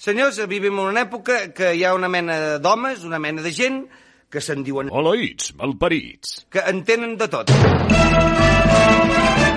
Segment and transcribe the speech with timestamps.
[0.00, 3.82] Senyors, vivim en una època que hi ha una mena d'homes, una mena de gent,
[4.32, 4.88] que se'n diuen...
[4.88, 6.46] Oleïts, malparits.
[6.48, 7.52] que entenen de tot.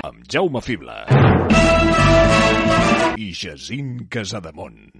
[0.04, 0.98] Amb Jaume Fibla.
[3.16, 4.92] I Jacint Casademont.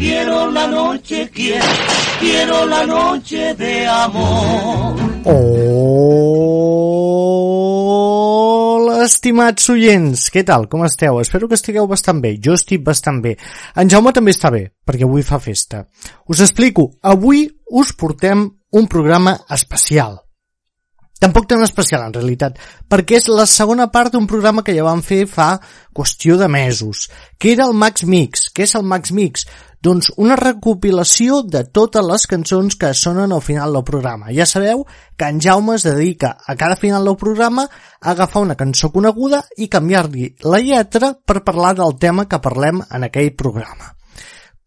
[0.00, 1.66] Quiero la noche, quiero,
[2.18, 4.96] quiero la noche de amor.
[8.80, 11.20] Hola, estimats oients, què tal, com esteu?
[11.20, 13.36] Espero que estigueu bastant bé, jo estic bastant bé.
[13.76, 15.84] En Jaume també està bé, perquè avui fa festa.
[16.32, 20.16] Us explico, avui us portem un programa especial.
[21.20, 22.56] Tampoc tan especial, en realitat,
[22.88, 25.60] perquè és la segona part d'un programa que ja vam fer fa
[25.92, 28.48] qüestió de mesos, que era el Max Mix.
[28.56, 29.44] Què és el Max Mix?
[29.80, 34.28] Doncs una recopilació de totes les cançons que sonen al final del programa.
[34.36, 34.82] Ja sabeu
[35.16, 39.40] que en Jaume es dedica a cada final del programa a agafar una cançó coneguda
[39.56, 43.94] i canviar-li la lletra per parlar del tema que parlem en aquell programa.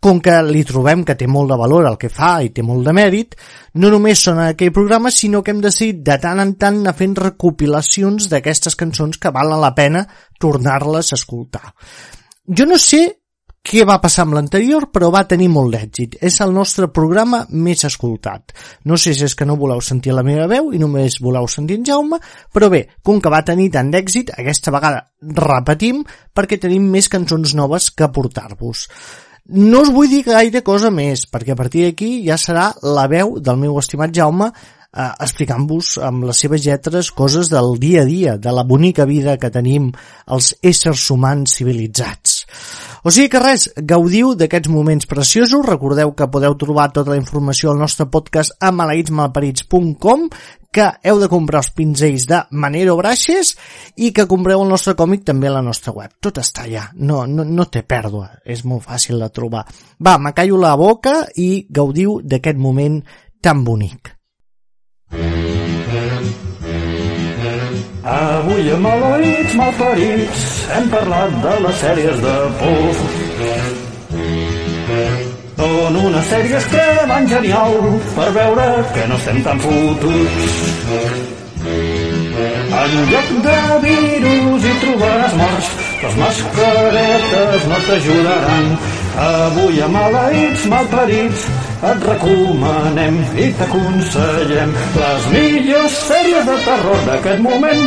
[0.02, 2.84] Com que li trobem que té molt de valor el que fa i té molt
[2.84, 3.38] de mèrit,
[3.80, 6.98] no només són en aquell programa, sinó que hem decidit de tant en tant anar
[6.98, 10.08] fent recopilacions d'aquestes cançons que valen la pena
[10.42, 11.70] tornar-les a escoltar.
[12.50, 13.23] Jo no sé
[13.64, 16.18] què va passar amb l'anterior, però va tenir molt d'èxit.
[16.28, 18.52] És el nostre programa més escoltat.
[18.84, 21.80] No sé si és que no voleu sentir la meva veu i només voleu sentir
[21.80, 22.20] en Jaume,
[22.54, 25.06] però bé, com que va tenir tant d'èxit, aquesta vegada
[25.40, 26.04] repetim
[26.36, 28.90] perquè tenim més cançons noves que portar-vos.
[29.56, 33.38] No us vull dir gaire cosa més, perquè a partir d'aquí ja serà la veu
[33.40, 34.52] del meu estimat Jaume
[34.94, 39.38] eh, explicant-vos amb les seves lletres coses del dia a dia, de la bonica vida
[39.40, 39.92] que tenim
[40.28, 42.44] els éssers humans civilitzats.
[43.04, 47.74] O sigui que res, gaudiu d'aquests moments preciosos, recordeu que podeu trobar tota la informació
[47.74, 50.30] al nostre podcast a maleïtsmalparits.com,
[50.74, 53.54] que heu de comprar els pinzells de Manero Braixes
[54.00, 56.16] i que compreu el nostre còmic també a la nostra web.
[56.24, 59.66] Tot està allà, no, no, no té pèrdua, és molt fàcil de trobar.
[60.00, 63.02] Va, me callo la boca i gaudiu d'aquest moment
[63.44, 64.16] tan bonic.
[68.04, 70.40] Avui a Maleïts Malparits
[70.76, 72.98] hem parlat de les sèries de por.
[75.56, 77.78] Són unes sèries que van genial
[78.18, 78.66] per veure
[78.98, 80.68] que no estem tan fotuts.
[82.84, 83.56] En lloc de
[83.88, 85.72] virus hi trobaràs morts,
[86.04, 88.70] les mascaretes no t'ajudaran.
[89.14, 91.46] Avui a Maleïts Malparits
[91.86, 97.84] et recomanem i t'aconsellem les millors sèries de terror d'aquest moment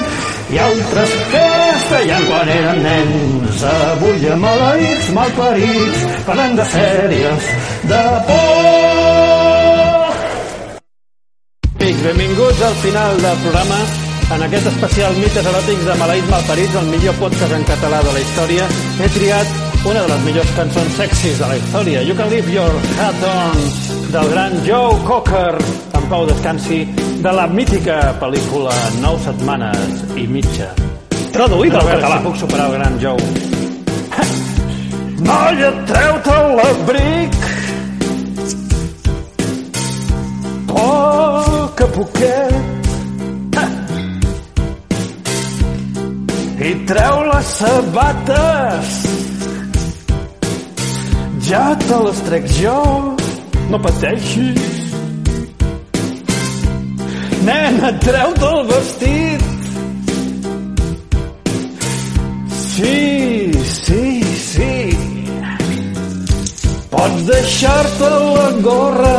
[0.54, 3.66] i altres que es feien quan eren nens.
[3.72, 7.53] Avui a Maleïts Malparits parlem de sèries
[7.91, 8.87] de por.
[11.87, 13.78] Amics, benvinguts al final del programa
[14.34, 18.22] en aquest especial mites eròtics de Maleïts Malparits, el millor podcast en català de la
[18.25, 18.66] història.
[18.98, 22.72] He triat una de les millors cançons sexis de la història, You Can Leave Your
[22.98, 23.60] Hat On,
[24.10, 25.54] del gran Joe Cocker,
[25.94, 26.80] en pau descansi,
[27.22, 30.72] de la mítica pel·lícula Nou setmanes i mitja.
[31.34, 32.19] Traduïda al català.
[32.19, 33.16] si puc superar el gran Joe.
[35.26, 37.36] Noia, treu-te l'abric!
[40.66, 42.75] Poc a poquet
[46.66, 49.16] i treu les sabates.
[51.46, 52.78] Ja te les trec jo,
[53.70, 54.64] no pateixis.
[57.46, 59.44] Nena, treu-te el vestit.
[62.64, 64.02] Sí, sí,
[64.40, 64.72] sí.
[66.90, 69.14] Pots deixar-te la gorra.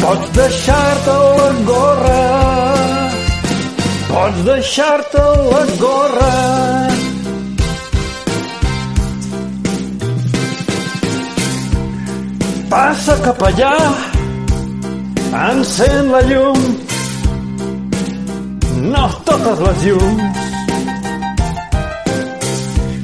[0.00, 2.26] Pots deixar-te la gorra.
[4.08, 6.85] Pots deixar-te la gorra.
[12.76, 13.72] Passa cap allà,
[15.46, 16.58] encén la llum,
[18.92, 20.42] no totes les llums.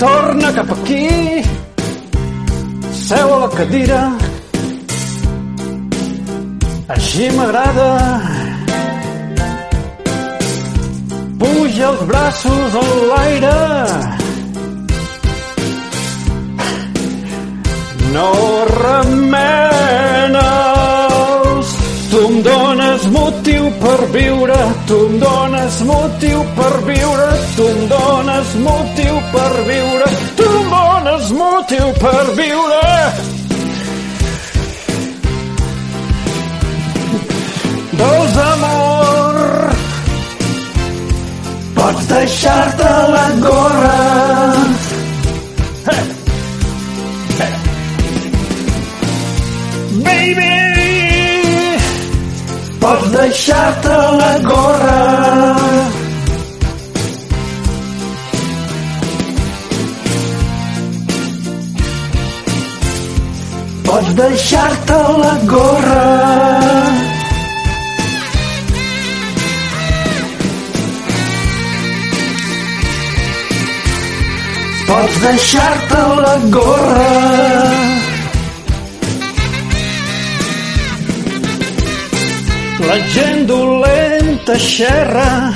[0.03, 1.09] Torna cap aquí,
[3.01, 4.03] seu a la cadira,
[6.99, 7.91] així m'agrada.
[11.41, 14.12] Puja els braços en l'aire.
[18.13, 18.31] No
[18.67, 20.43] remenes.
[22.11, 28.55] Tu em dones motiu per viure, tu em dones motiu per viure, tu em dones
[28.67, 32.85] motiu per viure, tu em dones motiu per viure.
[37.97, 39.37] Dolç amor,
[41.75, 44.92] Pots deixar-te la gorra.
[52.83, 55.03] Pots deixar-te la gorra.
[63.87, 66.03] Pots deixar-te la gorra.
[74.91, 78.02] Pots deixar-te la gorra.
[82.89, 85.53] La gent dolenta xerra.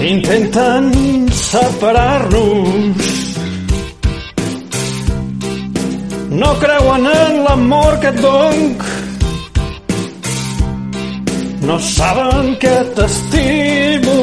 [0.00, 0.84] Intenten
[1.32, 3.06] separar-nos.
[6.30, 8.84] No creuen en l'amor que et doc.
[11.68, 14.18] No saben que t'estimo.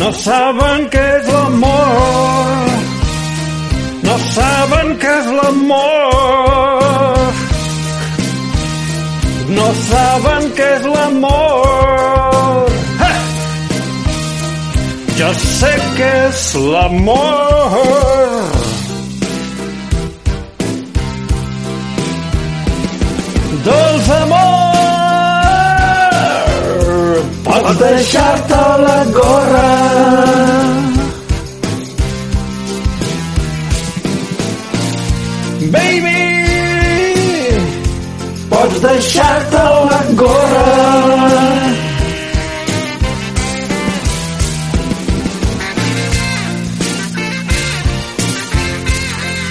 [0.00, 2.70] No saben què és l'amor.
[4.06, 6.79] No saben què és l'amor.
[9.60, 12.70] No saben què és l'amor.
[13.00, 13.08] Ha!
[15.18, 17.74] Jo sé què és l'amor.
[23.66, 24.70] Dolç amor.
[27.50, 29.68] Pots deixar-te la gorra.
[35.76, 36.09] Baby,
[38.80, 40.62] Pots deixar-te la gorra.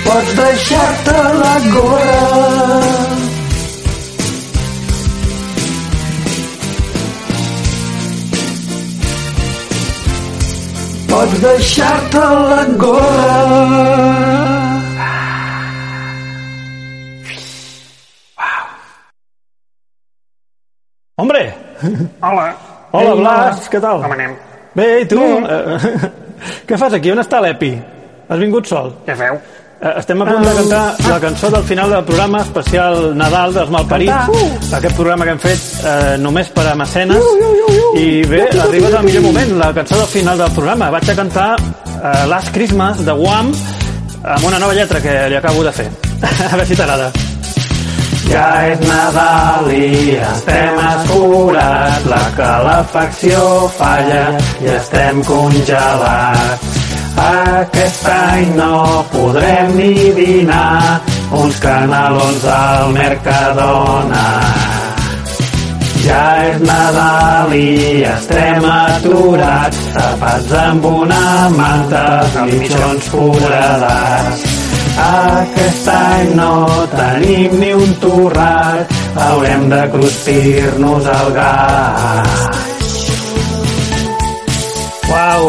[0.06, 3.10] Pots deixar-te la gorra.
[11.08, 11.40] Pots
[21.20, 21.44] hombre.
[22.22, 22.50] Hola.
[22.92, 24.02] Hola, Blas, què tal?
[24.02, 24.34] Com anem?
[24.76, 25.22] Bé, i tu?
[25.22, 26.10] Eh,
[26.68, 27.12] què fas aquí?
[27.14, 27.74] On està l'Epi?
[28.30, 28.92] Has vingut sol?
[29.06, 29.38] Què feu?
[29.80, 33.70] Eh, Estem a punt de cantar la cançó del final del programa especial Nadal dels
[33.72, 34.74] Malparits.
[34.76, 37.30] Aquest programa que hem fet eh, només per a mecenes.
[38.00, 40.90] I bé, arriba el millor moment, la cançó del final del programa.
[40.98, 43.54] Vaig a cantar eh, Last Christmas de Wham
[44.20, 45.88] amb una nova lletra que li acabo de fer.
[46.28, 47.12] a veure si t'agrada.
[48.30, 53.42] Ja és Nadal i estem escurats, la calefacció
[53.78, 54.26] falla
[54.62, 56.78] i estem congelats.
[57.20, 61.02] Aquest any no podrem ni dinar
[61.42, 64.28] uns canelons al Mercadona.
[66.06, 71.26] Ja és Nadal i estem aturats, tapats amb una
[71.58, 74.49] manta, els mitjons foradats.
[75.00, 76.54] Aquest any no
[76.94, 82.40] tenim ni un torrat, haurem de cruspir-nos el gas.
[85.10, 85.46] Uau!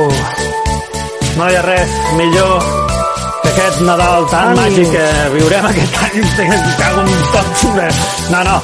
[1.39, 2.55] No hi ha res millor
[3.43, 6.21] que aquest Nadal tan màgic que viurem aquest any.
[6.81, 7.65] Cago en tot.
[8.31, 8.59] No, no.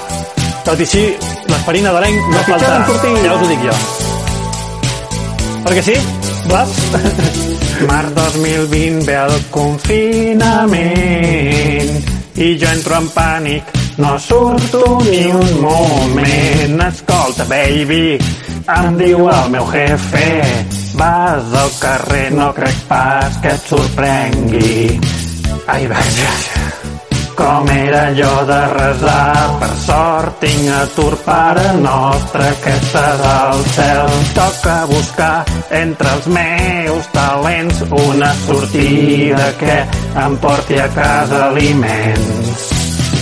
[0.67, 1.05] Tot i així,
[1.51, 2.73] l'esperit nadalenc no falta.
[3.25, 3.77] Ja us ho dic jo.
[5.67, 5.95] Perquè sí,
[6.49, 6.69] Blas?
[7.89, 10.77] Març 2020 ve el confinament
[12.37, 16.83] i jo entro en pànic, no surto ni un moment.
[16.87, 18.19] Escolta, baby,
[18.77, 20.29] em diu el meu jefe,
[21.01, 25.01] vas al carrer, no crec pas que et sorprengui.
[25.67, 26.33] Ai, vaja,
[27.37, 34.15] com era allò de resar, per sort tinc atur pare nostre que estàs al cel.
[34.39, 35.45] Toca buscar
[35.83, 39.77] entre els meus talents una sortida que
[40.25, 42.73] em porti a casa aliments.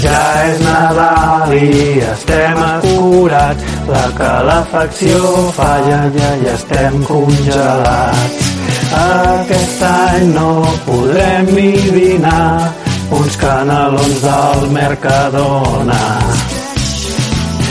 [0.04, 8.50] Ja és Nadal i estem acurats, la calefacció falla ja i estem congelats.
[8.94, 10.50] Aquest any no
[10.86, 12.83] podrem ni dinar
[13.14, 16.02] uns canelons del Mercadona.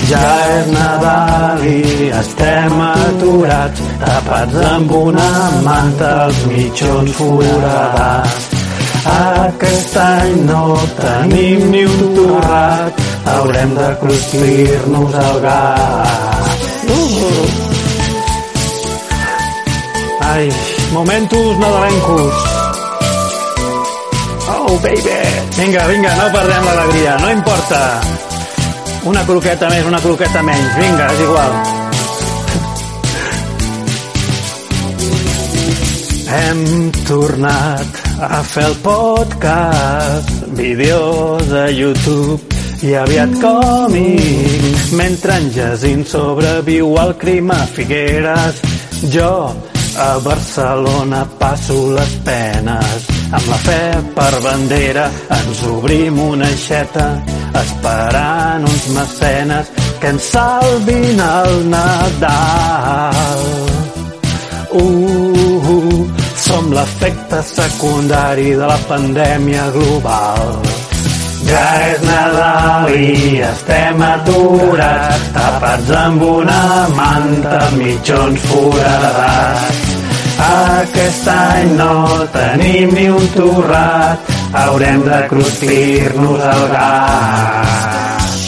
[0.10, 0.24] Ja
[0.58, 5.30] és Nadal i estem aturats, tapats amb una
[5.66, 8.50] manta els mitjons foradats.
[9.14, 16.66] Aquest any no tenim ni un torrat, haurem de cruspir-nos el gas.
[16.88, 17.46] Uh!
[20.34, 20.50] Ai,
[20.94, 22.53] momentos nadalencos.
[24.46, 25.20] Oh, baby!
[25.56, 27.80] Vinga, vinga, no perdem l'alegria, no importa.
[29.08, 31.56] Una croqueta més, una croqueta menys, vinga, és igual.
[36.34, 42.42] Hem tornat a fer el podcast, vídeos a YouTube
[42.84, 44.92] i aviat còmics.
[45.00, 48.60] Mentre en Jacint sobreviu al crim a Figueres,
[49.14, 49.34] jo
[49.96, 53.13] a Barcelona passo les penes.
[53.34, 53.82] Amb la fe
[54.14, 57.06] per bandera ens obrim una aixeta
[57.62, 59.72] esperant uns mecenes
[60.02, 63.46] que ens salvin el Nadal.
[64.70, 66.04] Uh, uh,
[66.44, 70.54] som l'efecte secundari de la pandèmia global.
[71.50, 76.62] Ja és Nadal i estem aturats, tapats amb una
[77.00, 79.83] manta, mitjons foradats.
[80.42, 81.94] Aquest any no
[82.34, 84.32] tenim ni un torrat,
[84.64, 88.44] haurem de cruspir-nos el gas.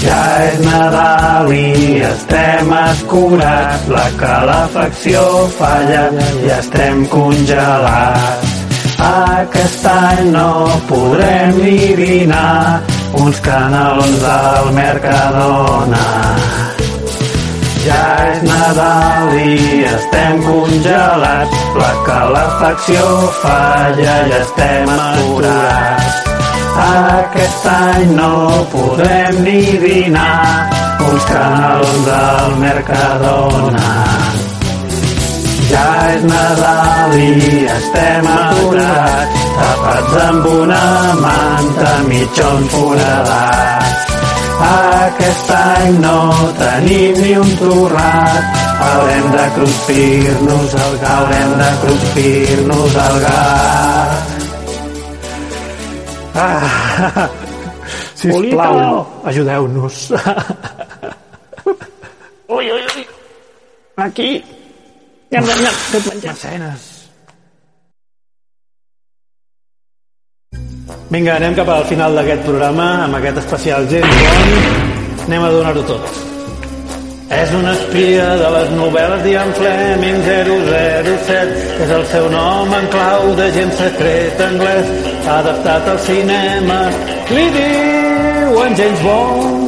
[0.00, 5.24] Ja és Nadal i estem escurats, la calefacció
[5.58, 6.06] falla
[6.40, 8.56] i estem congelats.
[9.10, 10.48] Aquest any no
[10.88, 12.80] podrem ni dinar
[13.20, 16.06] uns canelons al Mercadona.
[17.80, 23.04] Ja és Nadal i estem congelats, la calefacció
[23.40, 26.18] falla i estem aturats.
[26.80, 28.34] Aquest any no
[28.74, 30.68] podrem ni dinar
[31.08, 33.96] uns canelons al Mercadona.
[35.72, 40.84] Ja és Nadal i estem aturats, tapats amb una
[41.24, 44.09] manta, mitjons foradats.
[44.60, 46.16] Aquest any no
[46.58, 54.36] tenim ni un torrat, haurem de cruspir-nos el gas, haurem de cruspir-nos el gas.
[56.34, 57.28] Ah,
[58.20, 59.98] sisplau, ajudeu-nos.
[62.50, 63.04] Ui, ui, ui.
[63.96, 64.44] Aquí.
[65.32, 65.74] Nyam, nyam, nyam.
[66.24, 66.99] Mecenes.
[71.10, 75.24] Vinga, anem cap al final d'aquest programa, amb aquest especial James Bond.
[75.24, 76.20] Anem a donar-ho tot.
[77.34, 81.56] És un espia de les novel·les d'Ian Fleming 007.
[81.82, 84.92] És el seu nom en clau de gent secret anglès,
[85.38, 86.78] adaptat al cinema.
[87.34, 89.59] Li diuen James Bond.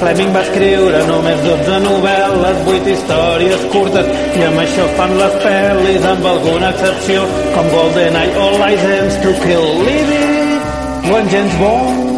[0.00, 6.04] Fleming va escriure només 12 novel·les, 8 històries curtes, i amb això fan les pel·lis
[6.10, 7.22] amb alguna excepció,
[7.54, 9.70] com GoldenEye o License to Kill.
[9.86, 12.12] Li diuen James Bond.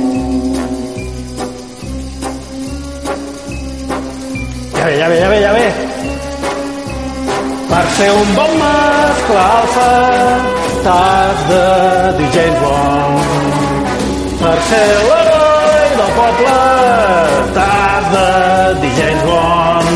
[4.78, 5.68] Ja ve, ja ve, ja ve, ja ve.
[7.70, 9.88] Per ser un bon mascle alfa
[10.82, 11.64] t'has de
[12.18, 13.18] dir James Bond.
[14.42, 15.27] Per ser l'heroi
[15.98, 16.54] del poble
[18.82, 19.90] dir James Bond.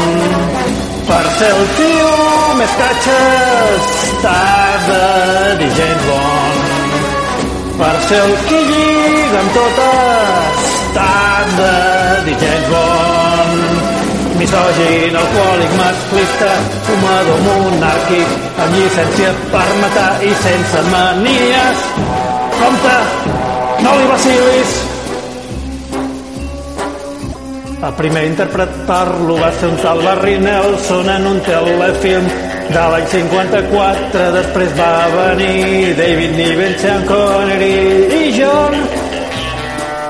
[1.06, 2.11] Per ser el tio
[2.59, 3.88] més catxes
[5.61, 6.66] dir James Bond.
[7.78, 10.71] Per ser el qui lliga amb totes
[12.26, 13.90] dir James Bond
[14.42, 16.49] misògin, alcohòlic, masclista,
[16.88, 18.32] fumador monàrquic,
[18.64, 21.85] amb llicència per matar i sense manies.
[22.59, 22.97] Compte,
[23.85, 24.91] no li vacilis!
[27.82, 32.28] El primer intèrpret parlo va ser un tal Barry Nelson en un telefilm
[32.70, 34.28] de l'any 54.
[34.36, 37.72] Després va venir David Niven, Sean Connery
[38.20, 38.78] i John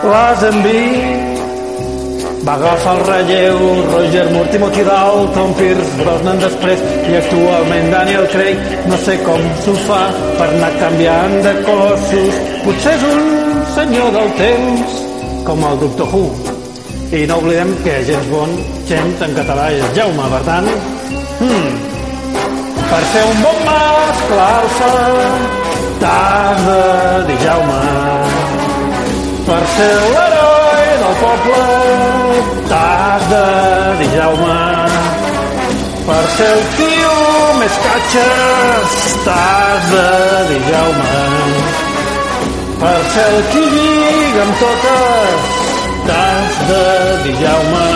[0.04, 0.84] Lazenby.
[2.44, 8.72] Va agafar el relleu Roger Moore, Timothy Dalton, Pierce Brosnan després i actualment Daniel Craig.
[8.92, 12.42] No sé com s'ho fa per anar canviant de cossos.
[12.66, 13.28] Potser és un
[13.78, 14.98] senyor del temps,
[15.48, 16.51] com el Doctor Who.
[17.12, 20.68] I no oblidem que James Bond, James en català és Jaume, per tant...
[21.42, 21.74] Hmm,
[22.88, 24.88] per ser un bon mascle alfa
[26.00, 26.78] t'has de
[27.28, 27.82] dir Jaume.
[29.50, 31.60] Per ser l'heroi del poble
[32.72, 33.44] t'has de
[34.00, 34.58] dir Jaume.
[36.08, 37.16] Per ser el tio
[37.60, 40.06] més catxes t'has de
[40.52, 41.24] dir Jaume.
[42.84, 45.61] Per ser el qui lliga amb totes
[46.06, 46.82] t'has de
[47.24, 47.86] dir Jaume.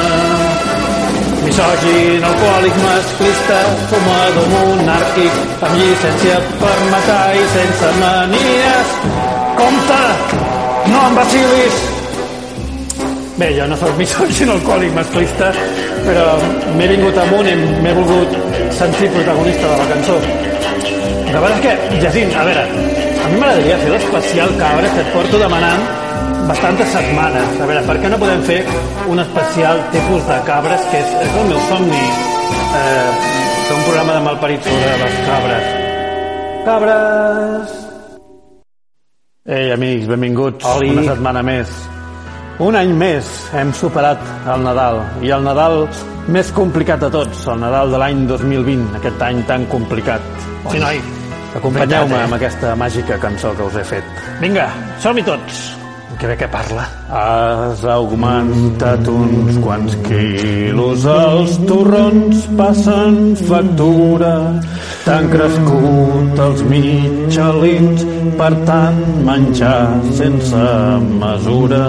[1.46, 3.58] Misògin, alcohòlic, masclista,
[3.90, 5.36] fumador monàrquic,
[5.66, 8.96] amb llicència per matar i sense manies.
[9.60, 10.00] Compte,
[10.90, 11.78] no em vacilis!
[13.36, 15.52] Bé, jo no sóc misògin, alcohòlic, masclista,
[16.08, 16.26] però
[16.76, 18.36] m'he vingut amunt i m'he volgut
[18.80, 20.20] sentir protagonista de la cançó.
[21.32, 22.64] La veritat és que, Jacint, a veure,
[23.26, 25.80] A mi m'agradaria fer l'especial cabres que et porto demanant
[26.48, 27.60] bastantes setmanes.
[27.60, 28.60] A veure, per què no podem fer
[29.10, 32.04] un especial tipus de cabres, que és, és el meu somni,
[32.80, 33.10] eh,
[33.66, 35.74] fer un programa de malparits sobre les cabres.
[36.66, 37.76] Cabres!
[39.46, 40.90] Ei, amics, benvinguts Oli.
[40.90, 41.70] una setmana més.
[42.58, 45.84] Un any més hem superat el Nadal, i el Nadal
[46.32, 50.24] més complicat de tots, el Nadal de l'any 2020, aquest any tan complicat.
[50.72, 50.98] Sí, noi,
[51.54, 52.26] acompanyeu-me eh?
[52.26, 54.22] amb aquesta màgica cançó que us he fet.
[54.42, 54.70] Vinga,
[55.04, 55.85] som-hi tots!
[56.18, 56.84] Que bé que parla.
[57.12, 64.32] Has augmentat uns quants quilos, els torrons passen factura,
[65.04, 68.06] t'han crescut els mitjalins,
[68.40, 69.82] per tant menjar
[70.16, 70.64] sense
[71.20, 71.84] mesura.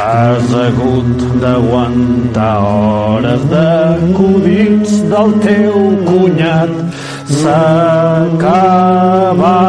[0.00, 5.76] Has hagut d'aguantar hores d'acudits del teu
[6.08, 6.72] cunyat.
[7.40, 7.66] S'ha
[8.26, 9.60] acabat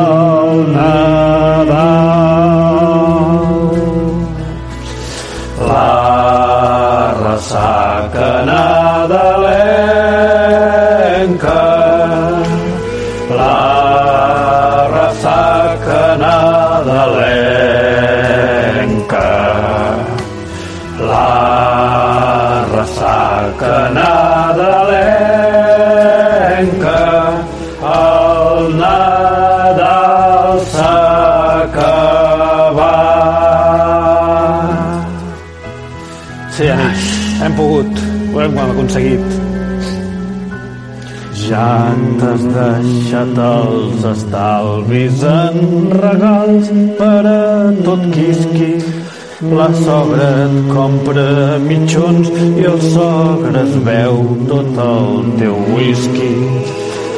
[0.00, 1.25] el Nadal.
[37.56, 39.20] Amics, hem pogut, ho hem aconseguit.
[41.48, 48.82] Ja t'has deixat els estalvis en regals per a tot quisqui.
[49.42, 56.32] La sogra et compra mitjons i el sogre es veu tot el teu whisky.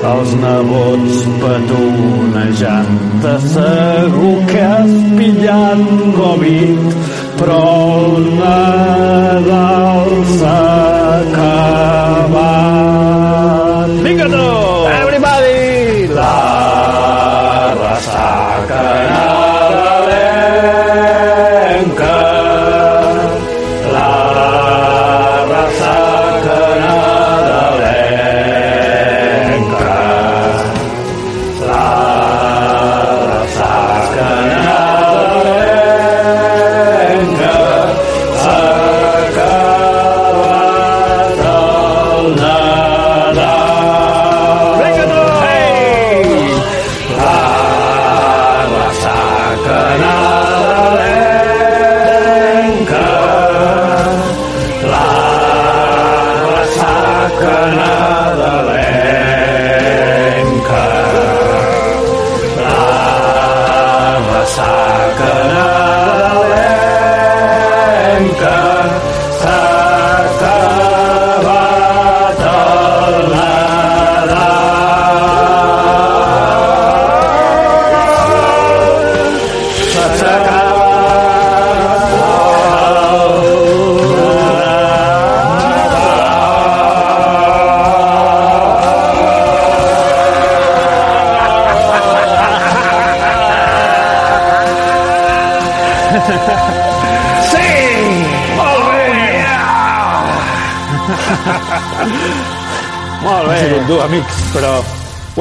[0.08, 5.80] Els nebots petonejant segur que has pillat
[6.14, 7.62] Covid, però
[7.98, 10.88] el Nadal s'ha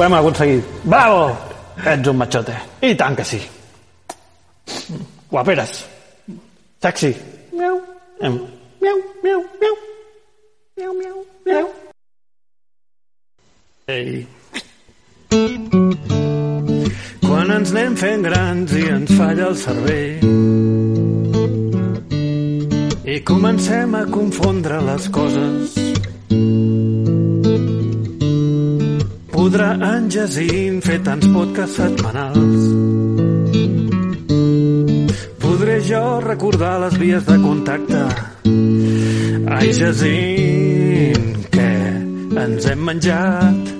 [0.08, 0.64] hem aconseguit.
[0.84, 1.36] Bravo!
[1.84, 2.54] Ets un machote.
[2.82, 3.40] I tant que sí.
[5.30, 5.84] Guaperes.
[6.82, 7.14] Sexy.
[7.52, 7.80] Miau.
[8.20, 8.38] Miau,
[8.82, 9.76] miau, miau.
[10.78, 11.68] Miau, miau, miau.
[13.88, 14.26] Ei.
[17.26, 20.27] Quan ens anem fent grans i ens falla el cervell
[31.08, 32.64] tants podcasts setmanals
[35.40, 38.02] podré jo recordar les vies de contacte
[39.56, 41.70] ai Jacint que
[42.44, 43.72] ens hem menjat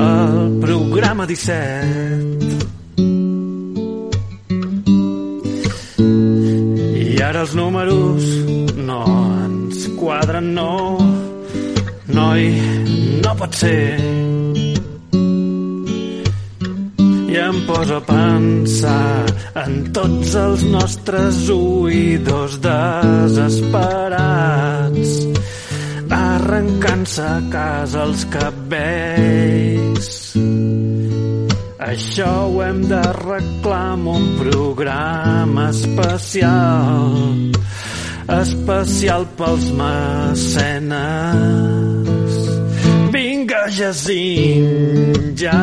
[0.00, 2.48] el programa 17
[7.04, 8.24] i ara els números
[8.88, 9.02] no
[9.44, 10.96] ens quadren, no.
[12.08, 12.48] Noi,
[13.20, 14.37] no pot ser.
[17.68, 19.28] Poso a pensar
[19.62, 24.08] en tots els nostres oïdors desesperats
[26.18, 30.08] arrencant-se a casa els cabells
[31.88, 37.14] Això ho hem d'arreglar amb un programa especial,
[38.34, 40.98] especial pels mecenes.
[43.14, 45.62] Vinga, Jacint, ja.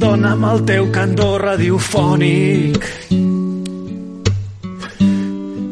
[0.00, 2.86] Dóna'm el teu candor radiofònic.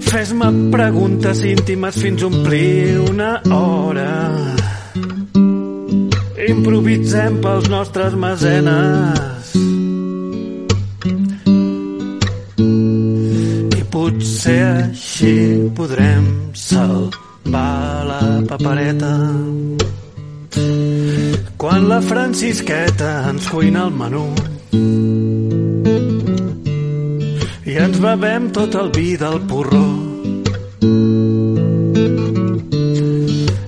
[0.08, 4.12] Fes-me preguntes íntimes fins a omplir una hora.
[6.48, 9.54] Improvisem pels nostres mesenes.
[13.80, 15.36] I potser així
[15.76, 16.28] podrem
[16.68, 19.14] salvar la papereta.
[21.58, 24.28] Quan la Francisqueta ens cuina el menú.
[27.66, 29.88] I ens bevem tot el vi del porró.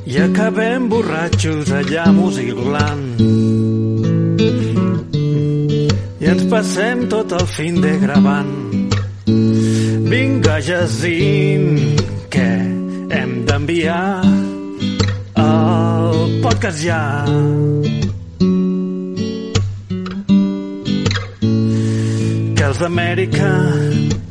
[0.06, 3.08] I acabem borratxos allà musilant
[6.20, 8.54] i ens passem tot el fin de gravant.
[10.14, 11.98] Vinga Jacint
[12.30, 12.48] que
[13.18, 14.04] hem d'enviar
[15.42, 17.04] el podcast ja
[22.80, 23.50] d'Amèrica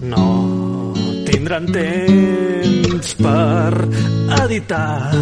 [0.09, 0.27] no
[1.27, 3.73] tindran temps per
[4.41, 5.13] editar.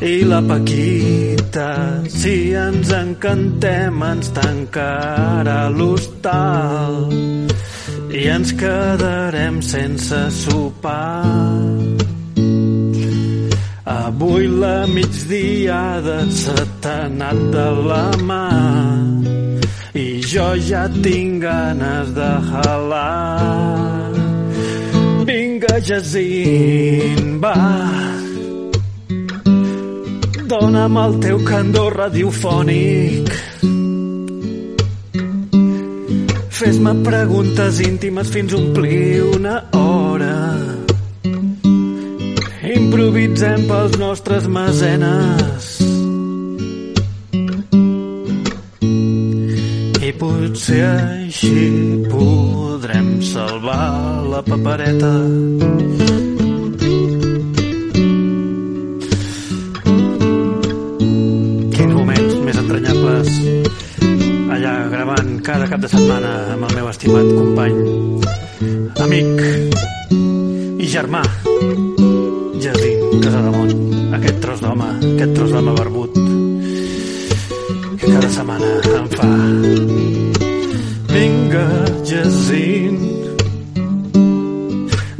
[0.00, 1.68] I la Paquita,
[2.08, 7.12] si ens encantem, ens tancarà l'hostal
[8.12, 11.28] i ens quedarem sense sopar.
[13.84, 19.33] Avui la migdiada se t'ha anat de la mà
[20.34, 24.10] jo ja tinc ganes de halar.
[25.28, 27.54] Vinga, Jacint, va.
[30.50, 33.30] Dóna'm el teu candor radiofònic.
[36.58, 40.34] Fes-me preguntes íntimes fins omplir una hora.
[42.74, 45.73] Improvisem pels nostres mesenes.
[50.24, 51.50] Potser així
[52.08, 53.88] podrem salvar
[54.32, 55.10] la papereta.
[61.74, 63.32] Quins moments més entranyables
[64.56, 67.76] allà gravant cada cap de setmana amb el meu estimat company,
[69.04, 69.44] amic
[70.80, 71.24] i germà,
[72.64, 73.76] Jacint Casademont,
[74.20, 76.18] aquest tros d'home, aquest tros d'home barbut,
[77.98, 79.30] que cada setmana em fa
[81.14, 81.68] Vinga,
[82.02, 83.02] Jacint,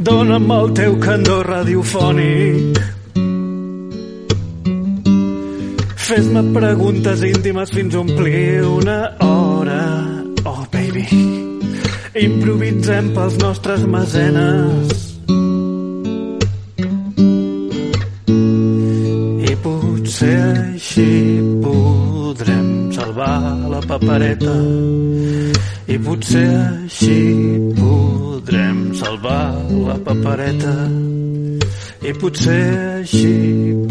[0.03, 2.81] dona'm el teu candor radiofònic.
[6.05, 9.79] Fes-me preguntes íntimes fins a omplir una hora.
[10.43, 11.05] Oh, baby,
[12.27, 14.99] improvisem pels nostres mesenes.
[19.47, 21.09] I potser així
[21.63, 23.39] podrem salvar
[23.71, 24.59] la papereta.
[25.85, 27.15] I potser així
[27.77, 30.71] podrem salvar la papereta.
[32.01, 32.61] I potser
[33.03, 33.33] així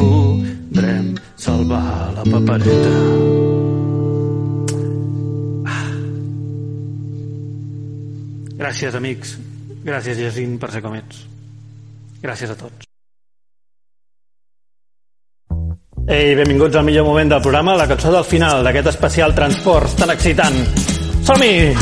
[0.01, 2.95] podrem salvar la papereta.
[5.71, 5.85] Ah.
[8.59, 9.37] Gràcies, amics.
[9.85, 11.23] Gràcies, Jacint, per ser com ets.
[12.25, 12.91] Gràcies a tots.
[16.05, 20.11] Ei, benvinguts al millor moment del programa, la cançó del final d'aquest especial transports tan
[20.13, 20.93] excitant.
[21.25, 21.73] Som-hi!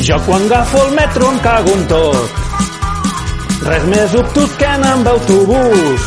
[0.00, 2.38] Jo quan agafo el metro em cago en tot.
[3.66, 6.06] Res més obtús que anar amb autobús.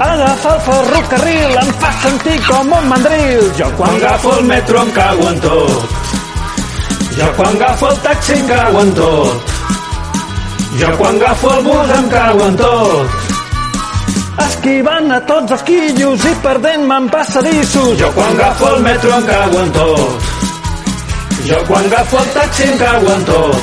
[0.00, 3.42] Agafar el ferrocarril em fa sentir com un mandril.
[3.58, 5.96] Jo quan agafo el metro em cago en tot.
[7.16, 9.54] Jo quan agafo el taxi em cago en tot.
[10.78, 13.18] Jo quan agafo el bus em cago en tot.
[14.46, 17.98] Esquivant a tots els quillos i perdent-me en passadissos.
[17.98, 20.39] Jo quan agafo el metro em cago en tot.
[21.46, 23.56] Jo quan agafo el taxi em cago en tot.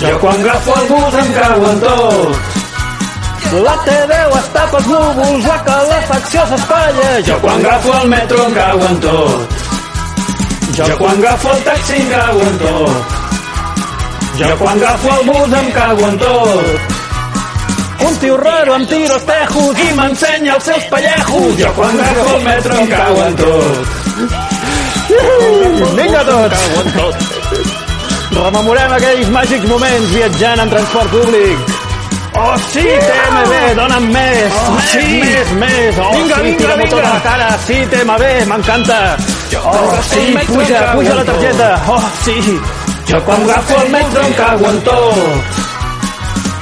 [0.00, 2.36] Jo quan agafo el bus em cago en tot.
[3.64, 7.08] La T10 està pels núvols, la calefacció s'espatlla.
[7.26, 9.56] Jo quan agafo el metro em cago en tot.
[10.78, 13.16] Jo quan agafo el taxi em cago en tot.
[14.38, 16.94] Jo quan agafo el bus em cago en tot.
[18.08, 21.58] Un tio raro amb tiros tejos i m'ensenya els seus pallejos.
[21.58, 24.57] Jo quan agafo el metro em cago en tot.
[25.08, 26.58] Vinga tots!
[28.38, 31.76] Rememorem aquells màgics moments viatjant en transport públic.
[32.38, 34.52] Oh, sí, TMB, dona'm més.
[34.60, 35.06] Oh, sí.
[35.24, 35.96] Més, més.
[35.98, 36.90] Oh, Vinga, sí, vinga, vinga.
[36.92, 37.48] tot a la cara.
[37.66, 38.98] Sí, TMB, m'encanta.
[39.58, 41.70] Oh, sí, puja, puja la targeta.
[41.88, 42.36] Oh, sí.
[43.08, 45.64] Jo quan agafo el metro em cago en tot.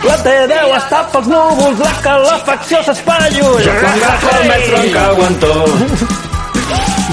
[0.06, 3.50] La T10 està pels núvols, la calefacció s'espaio.
[3.66, 6.25] Jo quan agafo el metro em cago en tot.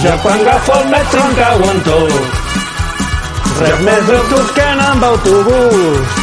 [0.01, 2.13] Jo quan agafo el metro em cago en tot.
[3.60, 6.21] Res més dubtos que anar amb autobús.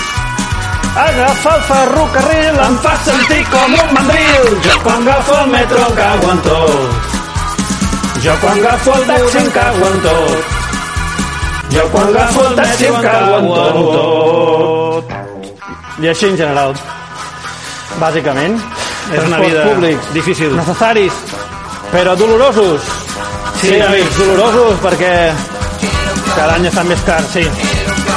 [1.01, 4.49] Agafar el ferrocarril em fa sentir com un mandril.
[4.67, 7.11] Jo quan agafo el metro em cago en tot.
[8.25, 10.57] Jo quan agafo el taxi em cago en tot.
[11.77, 15.15] Jo quan agafo el taxi em cago en tot.
[16.01, 16.75] I així en general.
[18.03, 18.59] Bàsicament.
[19.11, 20.53] És una vida públics, difícil.
[20.57, 21.13] necessaris,
[21.91, 22.83] però dolorosos.
[23.61, 25.13] Sí, sí amics, dolorosos perquè
[26.33, 27.43] cada any estan més cars, sí.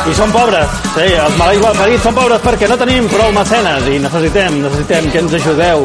[0.08, 3.98] I són pobres, sí, els maleïts malparits són pobres perquè no tenim prou mecenes i
[4.00, 5.84] necessitem, necessitem que ens ajudeu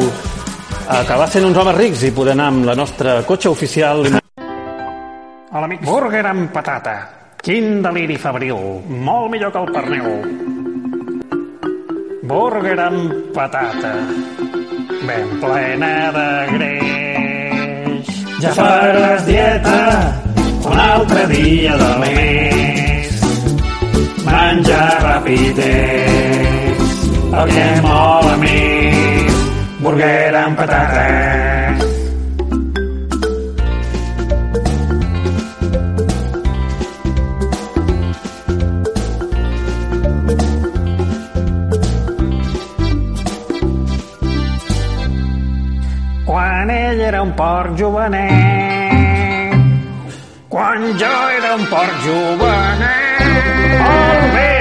[0.87, 4.05] a acabar sent uns homes rics i poder anar amb la nostra cotxe oficial.
[4.07, 5.83] Hola, amics.
[5.83, 6.95] Burger amb patata.
[7.43, 8.63] Quin deliri febril.
[8.87, 10.07] Molt millor que el pernil.
[12.31, 13.93] Burger amb patata.
[15.03, 16.98] Ben plena de greix.
[18.39, 19.79] Ja faràs dieta
[20.63, 23.19] un altre dia del mes.
[24.23, 26.95] Menjar ràpid és
[27.41, 29.45] el que mola més.
[29.83, 31.48] Burger amb patates.
[47.09, 49.55] Era un porc jovenet.
[50.47, 53.23] Quan jo era un porc jovenet.
[53.81, 54.53] Molt bé!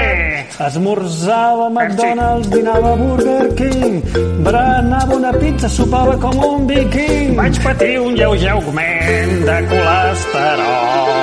[0.69, 4.01] Esmorzava a McDonald's, dinava a Burger King,
[4.47, 7.37] berenava una pizza, sopava com un viking.
[7.37, 11.21] Vaig patir un lleuger augment de colesterol.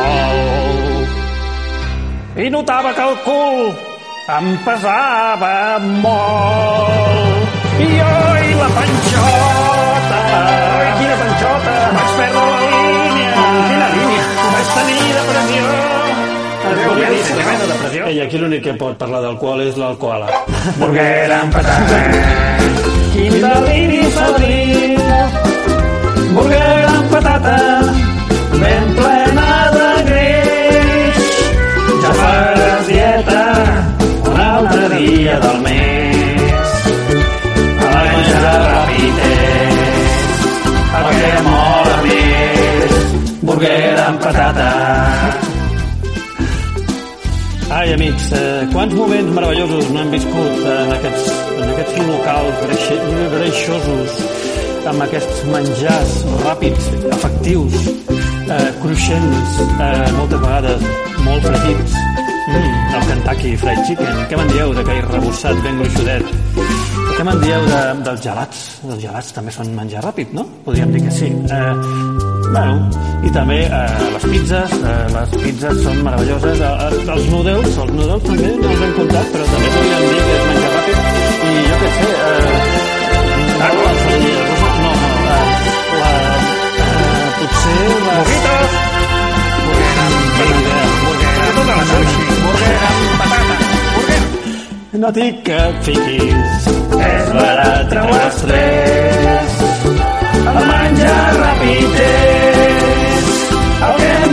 [2.37, 3.73] I notava que el cul
[4.37, 5.57] em pesava
[6.05, 7.61] molt.
[7.81, 10.04] I oi, la panxota!
[10.75, 11.75] Oi, quina panxota!
[11.95, 13.33] Vaig perdre la línia!
[13.69, 14.23] Quina línia?
[14.55, 15.65] Vaig tenir depressió!
[16.65, 18.05] Tremenda depressió.
[18.09, 20.27] Ei, aquí l'únic que pot parlar d'alcohol és l'alcohola.
[20.79, 21.99] Burger amb patata.
[23.13, 24.95] Quin deliri febril.
[26.35, 27.57] Burger amb patata.
[28.55, 31.29] Ben plena de greix.
[32.05, 33.45] Ja faràs dieta
[34.31, 36.75] un altre dia del mes.
[37.85, 39.24] A ràpid és
[40.95, 42.95] el que mola més.
[43.45, 44.69] Burger amb patata.
[47.75, 52.61] Ai, amics, eh, quants moments meravellosos no hem viscut en aquests, en aquests locals
[53.33, 54.19] greixosos,
[54.91, 57.79] amb aquests menjars ràpids, efectius,
[58.55, 60.87] eh, cruixents, eh, moltes vegades
[61.25, 61.97] molt fregits.
[62.47, 64.23] Mm, el Kentucky Fried Chicken.
[64.29, 67.04] Què me'n dieu d'aquell rebossat ben gruixudet?
[67.15, 68.63] Què me'n dieu de, dels gelats?
[68.83, 70.43] Els gelats també són menjar ràpid, no?
[70.65, 71.29] Podríem dir que sí.
[71.31, 71.73] Eh,
[72.51, 72.89] bueno,
[73.23, 76.59] i també eh, les pizzas, eh, les pizzas són meravelloses.
[76.59, 80.19] Eh, eh, els noodles, els noodles també no els hem comptat, però també podríem dir
[80.25, 80.97] que és menjar ràpid.
[81.45, 82.51] I jo què sé, eh,
[83.63, 84.91] no, els salilles, no, no,
[85.37, 85.47] eh,
[86.01, 86.11] la,
[86.83, 88.03] eh, potser les...
[88.19, 88.71] Mojitos!
[90.35, 93.55] Burger amb la sushi, burger amb patata,
[93.95, 94.21] burger.
[94.99, 96.67] No et dic que fiquis,
[97.13, 99.57] és barat, treu estrès.
[100.45, 103.33] El menjar ràpid és
[103.87, 104.24] el que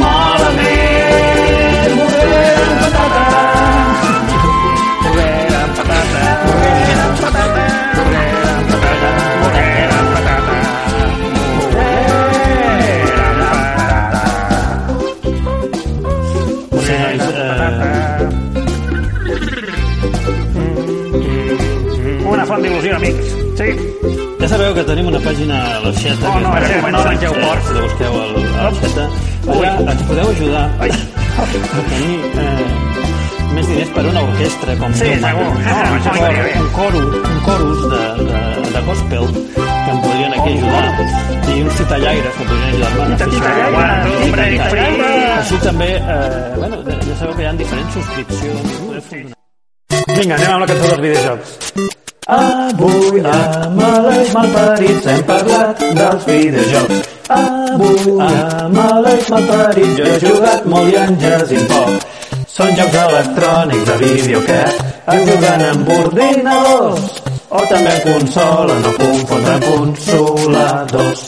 [24.62, 26.28] sabeu que tenim una pàgina a la xeta.
[26.30, 27.66] Oh, no, no, no mengeu porcs.
[27.66, 29.04] Si busqueu al, a la xeta.
[29.52, 31.46] Allà ens podeu ajudar a
[31.90, 32.66] tenir eh,
[33.56, 35.48] més diners per una orquestra com Sí, segur.
[35.66, 36.52] No, estaria bé.
[36.60, 37.00] un coro,
[37.32, 38.42] un corus de, de,
[38.76, 40.86] de gospel que em podrien aquí ajudar
[41.52, 43.18] i uns titellaires que podrien ajudar-me a.
[43.24, 45.40] Titellaires, hombre, titellaires.
[45.40, 49.34] Així també, eh, bueno, ja sabeu que hi ha diferents subscripcions.
[50.12, 52.00] Vinga, anem amb la cançó dels videojocs.
[52.28, 57.08] Avui a Maleis Malparits hem parlat dels videojocs.
[57.34, 62.06] Avui a Maleis Malparits jo he jugat molt i en Jacint poc.
[62.46, 67.18] Són jocs electrònics de vídeo que es juguen amb ordinadors
[67.50, 71.24] o també consola, no confondre amb consoladors.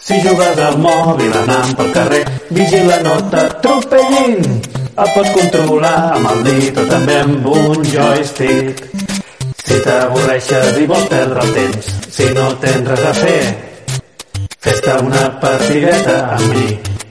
[0.00, 4.40] Si jugues al mòbil anant pel carrer, vigila no t'atropellin.
[4.96, 9.15] El pots controlar amb el dit o també amb un joystick.
[9.66, 13.40] Si t'avorreixes i vols perdre el temps, si no tens res a fer,
[14.62, 16.68] fes-te una partideta amb mi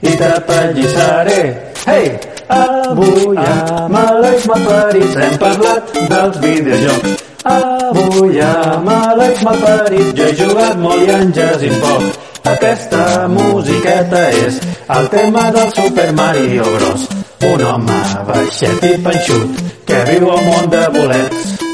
[0.08, 1.42] i t'apallissaré.
[1.86, 2.16] Hey!
[2.48, 7.24] Avui a Malecs Malparits hem parlat dels videojocs.
[7.44, 12.06] Avui a Malecs Malparits jo he jugat molt i en Jacint poc.
[12.46, 14.62] Aquesta musiqueta és
[14.96, 17.08] el tema del Super Mario Bros.
[17.50, 21.65] Un home baixet i panxut que viu al món de bolets.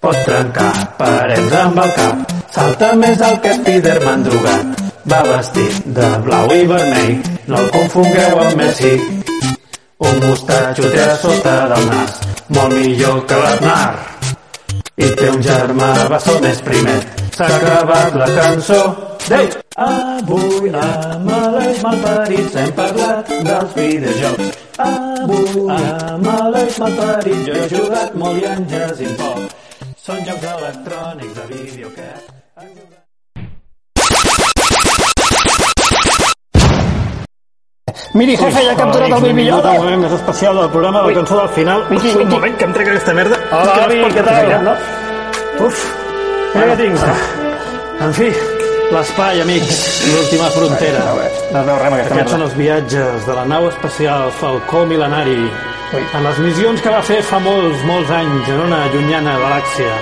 [0.00, 4.78] Pot trencar parets amb el cap, salta més alt que Spiderman drogat.
[5.12, 7.18] Va vestit de blau i vermell,
[7.50, 8.94] no el confongueu amb Messi.
[10.08, 12.16] Un mostatxo té a sota del nas,
[12.56, 13.92] molt millor que l'Aznar.
[14.96, 18.82] I té un germà bessó més primet, s'ha acabat la cançó.
[19.36, 19.52] Ei!
[19.84, 20.88] Avui a
[21.28, 24.60] Maleis Malparits hem parlat dels videojocs.
[24.88, 29.59] Avui a Maleis Malparits jo he jugat molt i en Jacint poc.
[30.02, 32.10] Són jocs electrònics de vídeo que...
[38.14, 39.72] Miri, jefe, ja he capturat el El Yoda.
[39.78, 41.84] moment més especial del programa, la cançó del final.
[41.94, 43.38] Uf, un moment, que em trec aquesta merda.
[43.54, 44.50] Hola, avi, què tal?
[44.66, 44.74] No?
[45.66, 45.84] Uf,
[46.54, 47.04] mira què tinc.
[48.06, 48.30] En fi,
[48.96, 51.04] l'espai, amics, l'última frontera.
[51.06, 52.48] No es veu res amb aquesta Aquests són merda.
[52.48, 55.38] els viatges de la nau espacial Falcó Milenari
[55.92, 59.94] en les missions que va fer fa molts, molts anys en una llunyana galàxia,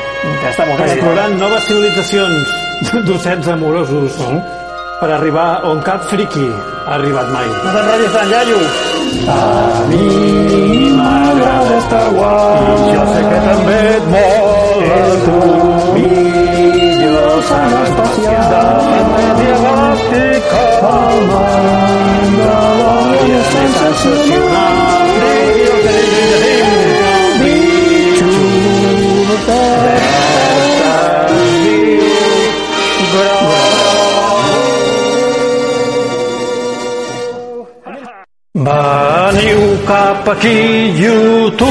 [0.42, 0.86] Ja està molt bé.
[0.92, 2.46] explorant noves civilitzacions
[3.08, 4.12] d'ocells amorosos
[5.00, 6.48] per arribar on cap friqui
[6.86, 7.46] ha arribat mai.
[7.64, 8.60] No t'enrotllis tant, iaio.
[9.32, 9.34] A
[9.88, 10.06] mi
[10.98, 15.38] m'agrada Star Wars i jo sé que també et mola a tu.
[15.94, 20.60] Millor saga espacial de família galàctica.
[20.88, 24.76] El Mandalorian és sensacional.
[40.18, 41.62] Cap aquí, youtubers,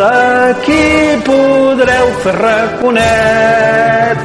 [0.00, 4.18] aquí podreu fer raconet.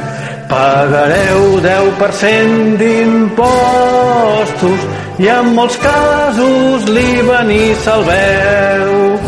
[0.48, 4.80] Pagareu 10% d'impostos
[5.18, 9.18] i en molts casos l'IVA ni salveu.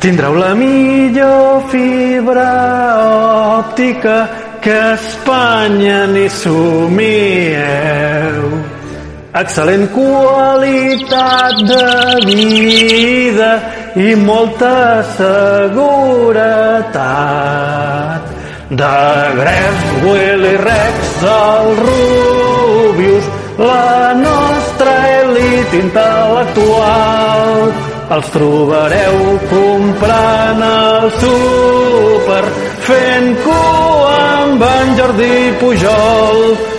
[0.00, 2.52] Tindreu la millor fibra
[3.60, 4.28] òptica
[4.60, 7.54] que a Espanya ni somieu.
[9.34, 11.86] Excel·lent qualitat de
[12.22, 13.48] vida
[13.98, 16.94] i molta seguretat.
[18.70, 19.00] De
[19.34, 20.98] Gref, Willy Rex,
[21.32, 23.26] el Rubius,
[23.58, 27.74] la nostra elit intel·lectual.
[28.14, 29.18] Els trobareu
[29.50, 32.44] comprant el súper,
[32.86, 36.38] fent cua amb en Jordi Pujol,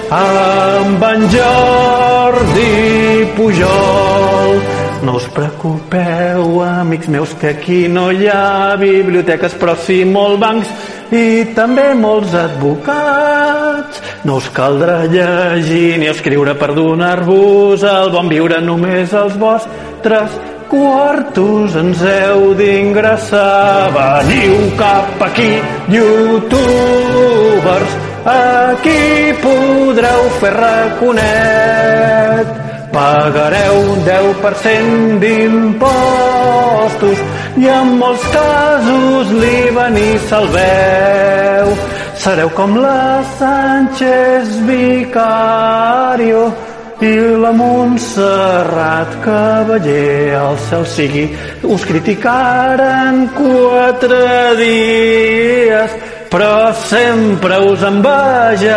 [0.09, 4.59] amb en Jordi Pujol.
[5.05, 10.71] No us preocupeu, amics meus, que aquí no hi ha biblioteques, però sí molt bancs
[11.13, 14.01] i també molts advocats.
[14.25, 20.39] No us caldrà llegir ni escriure per donar-vos el bon viure només els vostres
[20.71, 23.91] quartos ens heu d'ingressar.
[23.95, 25.51] Veniu cap aquí,
[25.93, 27.93] youtubers,
[28.25, 32.47] aquí podreu fer raconet.
[32.95, 37.19] Pagareu 10% d'impostos
[37.59, 41.73] i en molts casos l'IVA ni salveu.
[42.15, 46.45] Sereu com la Sánchez Vicario
[47.03, 47.11] i
[47.43, 51.25] la Montserrat Cavaller al cel sigui.
[51.67, 55.99] Us criticaren quatre dies,
[56.35, 58.75] però sempre us envejaran.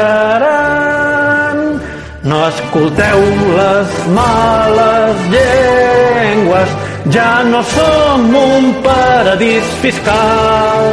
[2.22, 3.20] No escolteu
[3.59, 6.68] les males llengües,
[7.11, 10.86] ja no som un paradís fiscal.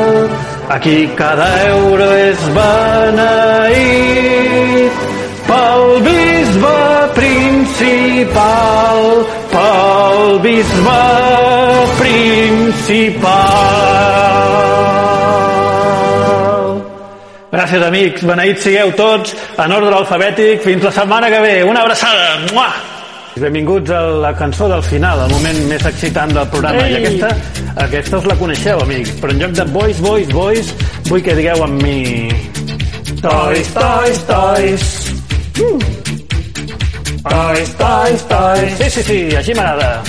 [0.69, 3.85] Aquí cada euro és beneït
[5.45, 6.81] pel bisbe
[7.21, 8.99] principal,
[9.53, 11.05] pel bisbe
[12.01, 13.45] principal.
[17.55, 18.25] Gràcies, amics.
[18.27, 19.31] Beneïts sigueu tots
[19.63, 20.59] en ordre alfabètic.
[20.65, 21.55] Fins la setmana que ve.
[21.63, 22.35] Una abraçada.
[22.51, 22.67] Mua!
[23.39, 26.83] Benvinguts a la cançó del final, el moment més excitant del programa.
[26.83, 26.93] Ei!
[26.93, 27.31] I aquesta,
[27.85, 29.15] aquesta us la coneixeu, amics.
[29.21, 30.75] Però en lloc de boys, boys, boys,
[31.07, 31.97] vull que digueu amb mi...
[33.23, 34.87] Toys, toys, toys.
[37.25, 38.79] Toys, toys, toys.
[38.79, 40.03] Sí, sí, sí, així m'agrada.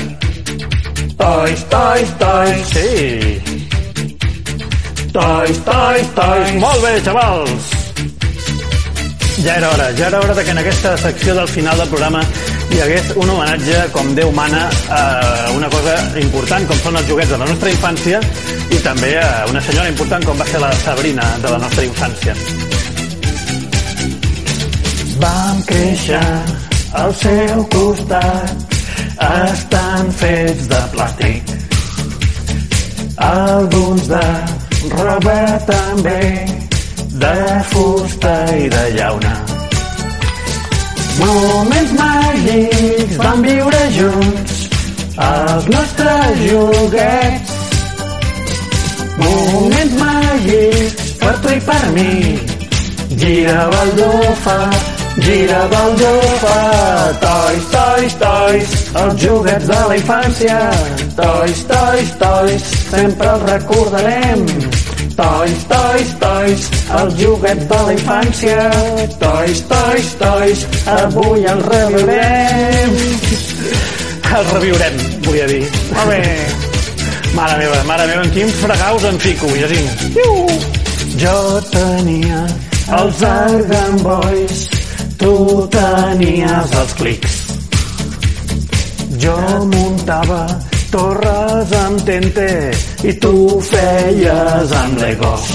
[1.18, 2.72] Toys, toys, toys.
[2.74, 3.45] Sí.
[5.16, 6.48] Toys, toys, toys.
[6.60, 7.68] Molt bé, xavals.
[9.40, 12.20] Ja era hora, ja era hora de que en aquesta secció del final del programa
[12.68, 15.00] hi hagués un homenatge, com Déu mana, a
[15.56, 18.20] una cosa important com són els joguets de la nostra infància
[18.68, 22.36] i també a una senyora important com va ser la Sabrina de la nostra infància.
[25.24, 26.20] Vam créixer
[27.04, 28.76] al seu costat,
[29.30, 31.56] estan fets de plàstic.
[33.32, 34.24] Alguns de
[34.93, 36.22] roba també,
[37.22, 37.37] de
[37.70, 39.35] fusta i de llauna.
[41.18, 44.57] Moments màgics vam viure junts,
[45.29, 47.55] els nostres joguets.
[49.16, 52.37] Moments màgics per tu i per mi,
[53.22, 54.59] gira baldufa,
[55.24, 56.59] gira baldufa.
[57.24, 60.59] Toys, toys, toys, els joguets de la infància.
[61.16, 64.44] Toys, toys, toys, sempre els recordarem.
[65.16, 66.66] Toys, toys, toys,
[67.01, 68.68] els joguets de la infància.
[69.22, 70.66] Toys, toys, toys,
[70.99, 72.97] avui els reviurem.
[74.36, 75.62] Els reviurem, volia dir.
[75.94, 76.22] Molt bé.
[77.36, 79.90] Mare meva, mare meva, en quins fregaus em fico, Jacint.
[81.20, 81.36] Jo
[81.72, 82.44] tenia
[83.01, 84.62] els Argan Boys,
[85.20, 85.34] tu
[85.72, 87.45] tenies els clics.
[89.22, 89.36] Jo
[89.70, 90.44] muntava
[90.90, 92.48] torres amb tente
[93.08, 95.46] i tu feies amb legos.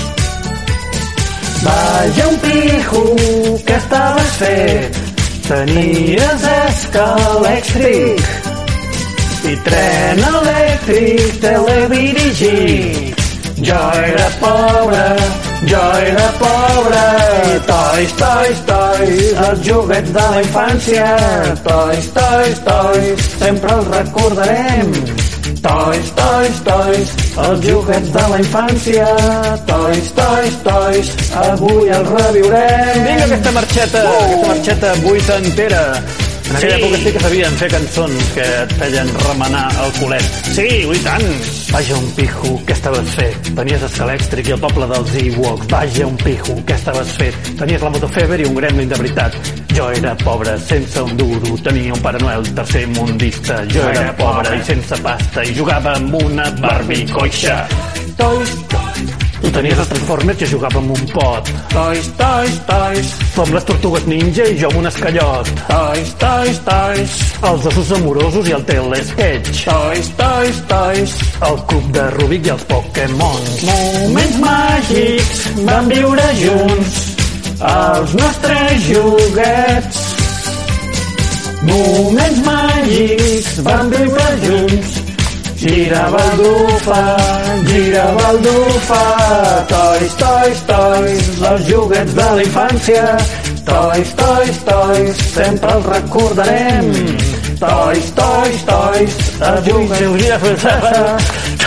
[1.61, 3.03] Vaja un pijo
[3.67, 4.97] que estaves fet,
[5.45, 8.23] tenies escalèxtric
[9.51, 13.15] i tren elèctric teledirigit.
[13.61, 15.05] Jo era pobre,
[15.67, 17.03] jo era pobre.
[17.67, 21.09] Toys, toys, toys, els joguets de la infància.
[21.67, 24.95] Toys, toys, toys, sempre els recordarem.
[25.61, 27.13] Toys, toys, toys,
[27.45, 29.05] els joguets de la infància.
[29.69, 31.13] Toys, toys, toys,
[31.45, 33.05] avui els reviurem.
[33.05, 34.17] Vinga aquesta marxeta, uh!
[34.17, 35.85] aquesta marxeta vuitantera.
[36.51, 40.39] En aquella època sí que sabien fer cançons que et feien remenar el culet.
[40.51, 41.23] Sí, i tant.
[41.71, 43.47] Vaja un pijo, què estaves fet?
[43.55, 45.69] Tenies escalèxtric i el poble dels Ewoks.
[45.71, 47.39] Vaja un pijo, què estaves fet?
[47.61, 49.39] Tenies la motofeber i un gremlin de veritat.
[49.71, 53.63] Jo era pobre, sense un duro, tenia un Pare Noel tercer mundista.
[53.71, 57.61] Jo era pobre i sense pasta i jugava amb una barbicoixa.
[58.19, 58.57] Toys,
[59.41, 61.49] Tu tenies els Transformers jo jugava amb un pot.
[61.73, 63.11] Toys, toys, toys.
[63.33, 65.49] Tu amb les tortugues ninja i jo amb un escallot.
[65.69, 67.15] Toys, toys, toys.
[67.49, 69.63] Els ossos amorosos i el telesketch.
[69.65, 71.17] Toys, toys, toys.
[71.49, 73.65] El cub de Rubik i els Pokémons.
[73.71, 77.03] Moments màgics vam viure junts.
[77.73, 80.03] Els nostres joguets.
[81.65, 85.00] Moments màgics vam viure junts.
[85.61, 87.17] Gira baldufa,
[87.69, 89.01] gira baldufa,
[89.69, 93.03] toys, toys, toys, els joguets de la infància.
[93.67, 96.89] Toys, toys, toys, sempre els recordarem.
[97.61, 99.19] Toys, toys, toys,
[99.51, 100.39] avui seus gira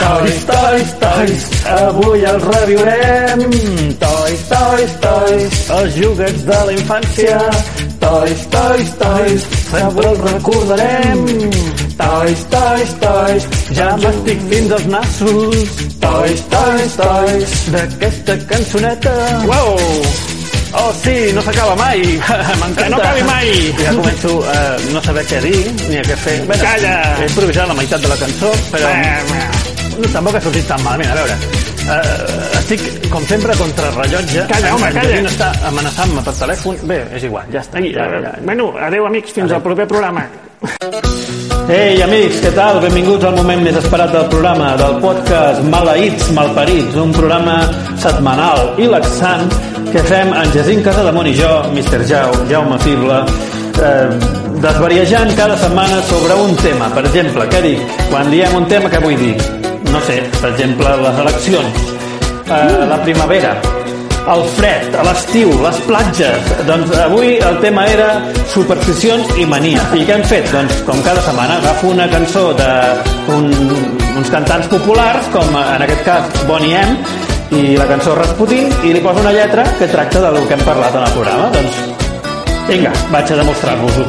[0.00, 1.46] Toys, toys, toys,
[1.78, 3.46] avui els reviurem.
[4.02, 7.40] Toys, toys, toys, els joguets de la infància.
[8.02, 11.83] Toys, toys, toys, sempre els recordarem.
[11.98, 13.44] Toys, toys, toys,
[13.76, 15.74] ja m'estic fins als nassos.
[16.02, 19.12] Toys, toys, toys, d'aquesta cançoneta.
[19.46, 19.78] Wow!
[20.74, 22.00] Oh, sí, no s'acaba mai.
[22.60, 22.82] M'encanta.
[22.82, 23.50] Que no acabi mai.
[23.78, 24.56] Ja començo a
[24.90, 26.34] no saber què dir ni a què fer.
[26.50, 26.96] Bé, Calla.
[27.22, 28.90] He improvisat la meitat de la cançó, però
[29.94, 31.12] no, tampoc ha sortit tan malament.
[31.14, 31.38] A veure,
[31.86, 32.82] uh, estic,
[33.14, 34.48] com sempre, contra el rellotge.
[34.50, 35.22] Calla, home, calla.
[35.30, 36.82] Està amenaçant-me per telèfon.
[36.90, 37.78] Bé, és igual, ja està.
[37.78, 38.36] Ai, Ja, eh, ja, ja.
[38.42, 40.26] bueno, adeu amics, fins al proper programa.
[41.64, 42.76] Ei, amics, què tal?
[42.82, 47.54] Benvinguts al moment més esperat del programa, del podcast Maleïts Malparits, un programa
[48.02, 49.48] setmanal i laxant
[49.88, 52.02] que fem en Jacint Casademont i jo, Mr.
[52.10, 53.22] Jau, Jaume Fible,
[53.80, 54.12] eh,
[54.60, 56.90] desvariejant cada setmana sobre un tema.
[56.92, 57.96] Per exemple, què dic?
[58.10, 59.32] Quan diem un tema, què vull dir?
[59.88, 61.80] No sé, per exemple, les eleccions,
[62.44, 63.56] eh, la primavera,
[64.32, 66.52] el fred, l'estiu, les platges.
[66.68, 68.08] Doncs avui el tema era
[68.52, 69.84] supersticions i manies.
[69.96, 70.48] I què hem fet?
[70.52, 76.44] Doncs com cada setmana agafo una cançó d'uns un, cantants populars, com en aquest cas
[76.48, 76.96] Bonnie M,
[77.54, 80.96] i la cançó Rasputin, i li poso una lletra que tracta del que hem parlat
[80.96, 81.50] en el programa.
[81.58, 81.82] Doncs
[82.70, 84.08] vinga, vaig a demostrar-vos-ho.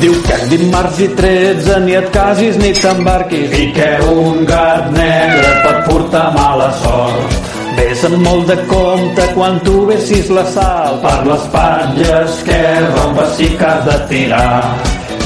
[0.00, 5.58] Diu que dimarts i 13 ni et casis ni t'embarquis i que un gat negre
[5.64, 7.43] pot portar mala sort.
[7.76, 13.36] Ves amb molt de compte quan tu vessis la sal per l'espatlla esquerra on vas
[13.38, 14.62] que has de tirar.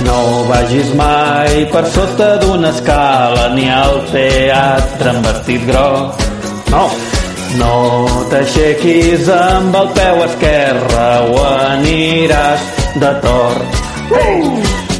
[0.06, 0.18] No
[0.48, 6.26] vagis mai per sota d'una escala ni al teatre amb vestit groc.
[6.72, 6.84] No,
[7.60, 7.74] no
[8.30, 12.68] t'aixequis amb el peu esquerre o aniràs
[13.02, 13.68] de tort.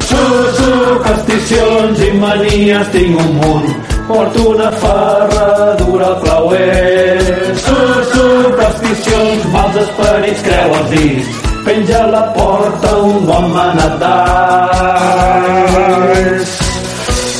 [0.09, 10.77] Supersticions i manies tinc un munt Porto una ferradura al clauer Supersticions, mals esperits, creu
[10.79, 11.27] els dits
[11.67, 14.01] Penja a la porta un bon manat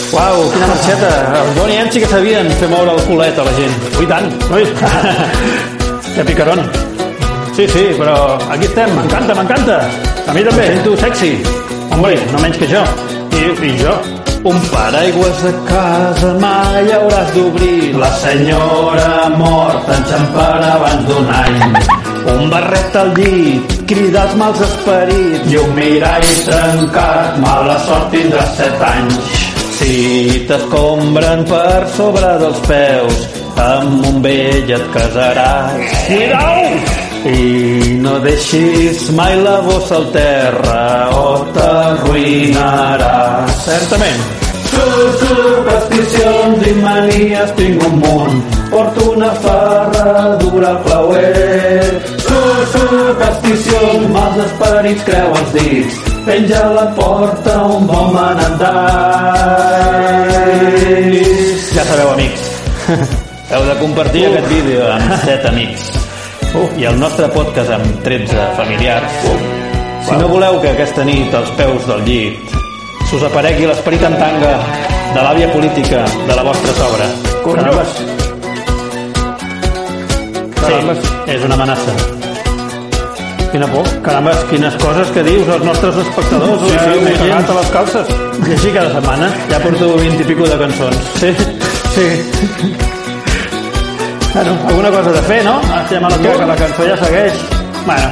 [0.09, 1.11] Uau, quina marxeta!
[1.41, 3.75] Els Bonnie M sí que sabien fer moure el culet a la gent.
[4.01, 4.29] Ui, tant!
[4.57, 4.65] Ui.
[6.17, 6.65] que picaron.
[7.53, 8.17] Sí, sí, però
[8.49, 9.81] aquí estem, m'encanta, m'encanta.
[10.27, 10.71] A mi també.
[10.71, 11.35] Em sento sexy.
[11.93, 12.87] Hombre, no menys que jo.
[13.37, 14.18] I, i jo.
[14.45, 17.95] Un paraigües de casa mai hauràs d'obrir.
[17.99, 21.59] La senyora morta enxamparà abans d'un any.
[22.35, 28.55] Un barret al llit, cridar els mals esperits i un mirall trencat, mala sort tindràs
[28.61, 29.35] set anys.
[29.79, 33.29] Si t'escombren per sobre dels peus,
[33.67, 36.01] amb un vell et casaràs.
[36.07, 37.08] Cuidao!
[37.27, 43.51] I no deixis mai la bossa al terra o t'arruïnaràs.
[43.65, 44.23] Certament.
[44.69, 48.37] Supersticions i manies tinc un munt.
[48.71, 51.85] Porto una ferradura al clauer.
[52.75, 55.95] Supersticions, mals esperits, creu els dits.
[56.29, 58.79] Penja a la porta un bon manandall.
[61.73, 62.43] Ja sabeu, amics.
[63.51, 64.31] Heu de compartir uh.
[64.35, 66.08] aquest vídeo amb 7 amics.
[66.55, 66.69] Uh.
[66.81, 69.19] I el nostre podcast amb 13 familiars.
[69.25, 69.39] Uh.
[70.09, 72.55] Si no voleu que aquesta nit als peus del llit
[73.09, 74.55] s'us aparegui l'esperit en tanga
[75.15, 77.07] de l'àvia política de la vostra sogra.
[77.45, 77.95] Carambes.
[80.61, 80.99] Carambes.
[81.05, 81.95] Sí, és una amenaça.
[83.53, 83.89] Quina por.
[84.05, 86.67] Carambes, quines coses que dius als nostres espectadors.
[86.69, 88.13] Sí, sí, m'he cagat a les calces.
[88.45, 89.33] I així cada setmana.
[89.49, 91.11] Ja porto 20 i pico de cançons.
[91.23, 91.35] Sí,
[91.97, 92.87] sí.
[94.35, 95.61] Bueno, alguna cosa de fer, no?
[95.83, 97.33] Estem a la que la cançó ja segueix.
[97.87, 98.09] Bueno,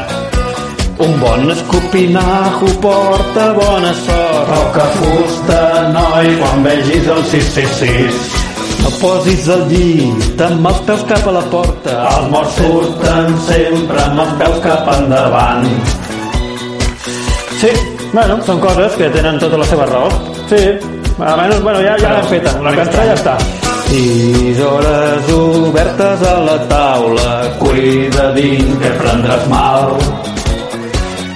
[0.98, 4.48] un bon escopinajo porta bona sort.
[4.48, 5.60] Roca fusta,
[5.92, 8.32] noi, quan vegis el 666.
[8.82, 11.98] No posis al llit amb els peus cap a la porta.
[12.14, 15.68] Els morts surten sempre amb els peus cap endavant.
[17.60, 17.72] Sí,
[18.12, 20.10] bueno, són coses que tenen tota la seva raó.
[20.48, 20.64] Sí,
[21.18, 22.58] almenys, bueno, ja, ja l'hem feta.
[22.64, 23.65] La cançó ja està.
[23.88, 29.96] Sis hores obertes a la taula, cuida dins que prendràs mal.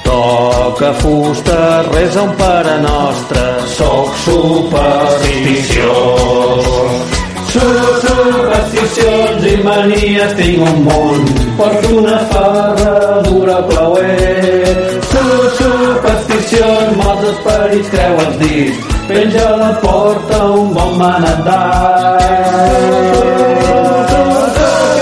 [0.05, 3.41] Toca fusta, resa un pare nostre,
[3.77, 6.65] soc supersticiós.
[7.55, 14.77] Supersticions i manies tinc un munt, porto una ferradura clauer.
[15.11, 22.19] Supersticions, mals esperits, creu els dits, penja a la porta un bon manandall.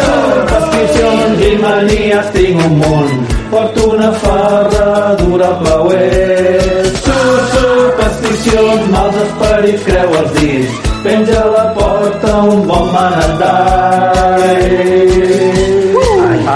[0.04, 6.86] Supersticions i manies tinc un munt, porto una ferradura al clauer.
[7.04, 12.97] Supersticions, mals esperits, creu els dits, penja a la porta un bon manandall.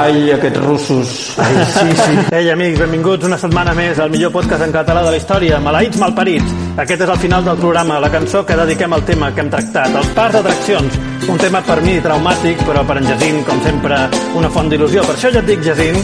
[0.02, 1.10] Ai, aquests russos.
[1.38, 2.14] Ai, sí, sí.
[2.34, 6.00] Ei, amics, benvinguts una setmana més al millor podcast en català de la història, Maleïts
[6.00, 6.56] Malparits.
[6.82, 9.94] Aquest és el final del programa, la cançó que dediquem al tema que hem tractat,
[10.00, 10.98] els parcs d'atraccions.
[11.30, 14.00] Un tema per mi traumàtic, però per en Jacint, com sempre,
[14.40, 15.06] una font d'il·lusió.
[15.06, 16.02] Per això ja et dic, Jacint,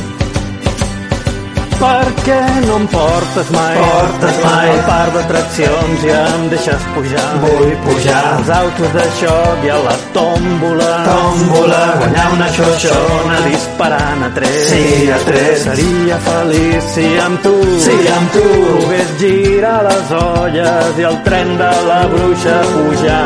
[1.79, 3.77] per què no em portes mai?
[3.79, 4.71] Portes mai.
[4.73, 7.27] Al parc d'atraccions i em deixes pujar.
[7.45, 8.23] Vull pujar.
[8.33, 10.91] Als autos de xoc i a la tòmbola.
[11.09, 13.39] Tòmbola, guanyar una xoxona.
[13.47, 14.61] Disparant a tres.
[14.73, 15.67] Sí, a tres.
[15.69, 17.57] Seria feliç si amb tu.
[17.87, 18.47] Sí, amb tu.
[18.69, 23.25] Pogués girar les olles i el tren de la bruixa pujar.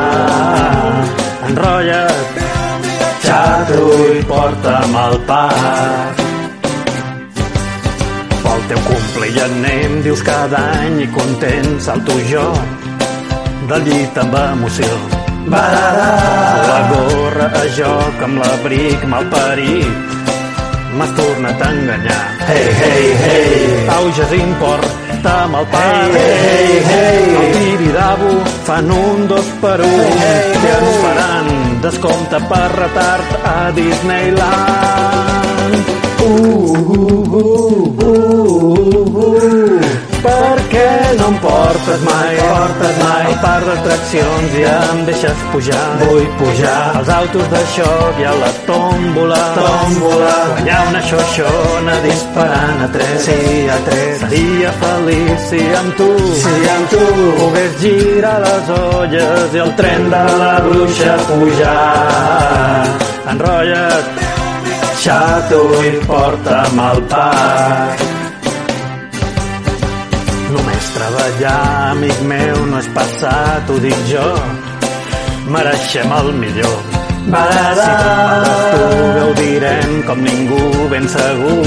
[1.48, 2.40] Enrotlla't,
[4.18, 6.21] i porta'm al parc.
[8.62, 12.44] Pel teu cumple i anem, dius cada any i content salto jo
[13.66, 14.90] del llit amb emoció.
[15.50, 16.04] Bararà.
[16.68, 20.14] La gorra a joc amb l'abric malparit
[20.94, 22.20] m'has tornat a enganyar.
[22.46, 23.72] Hey, hey, hey.
[23.96, 26.18] Au, Jacint, porta'm al parc.
[26.20, 27.34] Hey, hey, hey.
[27.40, 28.30] El Tibidabo
[28.68, 29.96] fan un dos per un.
[29.96, 31.02] Hey, hey, I ens hey.
[31.08, 31.50] faran
[31.88, 35.11] descompte per retard a Disneyland.
[36.22, 38.12] Uh, uh, uh,
[39.22, 39.42] uh.
[40.22, 45.80] Per què no em portes mai, portes mai al parc d'atraccions i em deixes pujar.
[46.02, 50.36] Vull pujar Als autos de xoc i a la tòmbola, Tòmbola.
[50.52, 53.18] guanyar una xoixona disparant a tres.
[53.26, 53.40] Sí,
[53.76, 54.22] a tres.
[54.22, 56.10] Seria feliç si amb tu,
[56.44, 57.04] Si amb tu
[57.40, 62.86] pogués girar les olles i el tren de la bruixa pujar.
[63.32, 64.06] Enrotlla't,
[65.02, 68.02] xato i porta'm al parc.
[70.54, 74.28] Només treballar, amic meu, no és passat, ho dic jo.
[75.50, 76.76] Mereixem el millor.
[77.34, 77.88] Bararà.
[78.74, 78.84] Tu
[79.18, 81.66] gaudirem com ningú ben segur.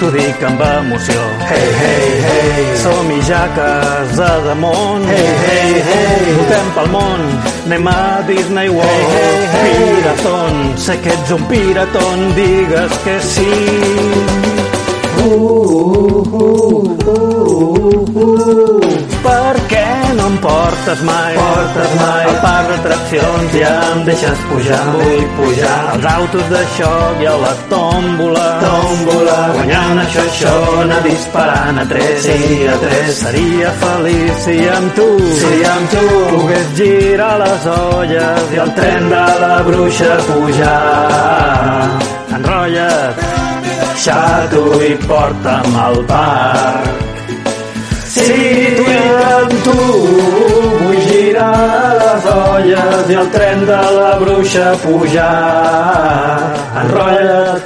[0.00, 1.24] T'ho dic amb emoció.
[1.48, 5.08] Hey, hey, hey Som-hi jaques a damunt.
[5.08, 6.30] Hey, hey, hey.
[6.36, 7.26] Votem pel món,
[7.64, 8.90] anem a Disney World.
[8.90, 9.94] Hey, hey, hey.
[9.94, 13.50] Piraton, sé que ets un piraton, digues que sí.
[19.24, 21.34] Per què no em portes mai?
[21.36, 22.24] Portes mai.
[22.28, 24.80] Al parc d'atraccions ja em deixes pujar.
[24.96, 28.46] Vull pujar Als autos de xoc i a la tòmbola.
[28.64, 29.38] Tòmbola.
[29.56, 32.22] Guanyar una xoixona disparant a tres.
[32.26, 33.12] Sí, a tres.
[33.24, 35.08] Seria feliç si amb tu
[35.42, 40.78] Si amb tu pogués girar les olles i el tren de la bruixa pujar.
[42.38, 43.28] Enrotlla't,
[44.04, 46.99] xato i porta'm al parc.
[48.20, 48.40] Si
[49.40, 49.76] amb tu
[50.80, 55.28] Vull girar les olles i el tren de la bruixa pujar.
[56.82, 57.62] Enrotlla't,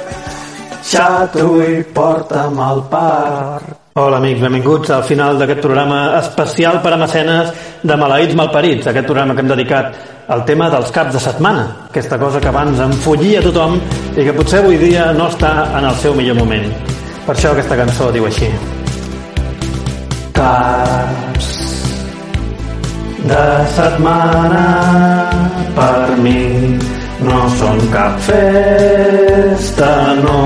[0.85, 3.73] xato i porta'm al parc.
[3.95, 7.51] Hola amics, benvinguts al final d'aquest programa especial per a mecenes
[7.81, 9.95] de Maleïts Malparits, aquest programa que hem dedicat
[10.27, 13.79] al tema dels caps de setmana, aquesta cosa que abans enfollia tothom
[14.15, 16.67] i que potser avui dia no està en el seu millor moment.
[17.25, 18.51] Per això aquesta cançó diu així.
[20.35, 21.49] Caps
[23.29, 24.65] de setmana
[25.77, 26.41] per mi
[27.23, 30.41] no són cap festa, no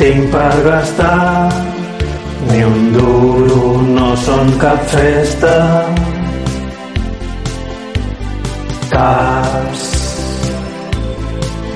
[0.00, 1.50] tinc per gastar
[2.50, 5.54] ni un duro, no són cap festa.
[8.94, 9.84] Caps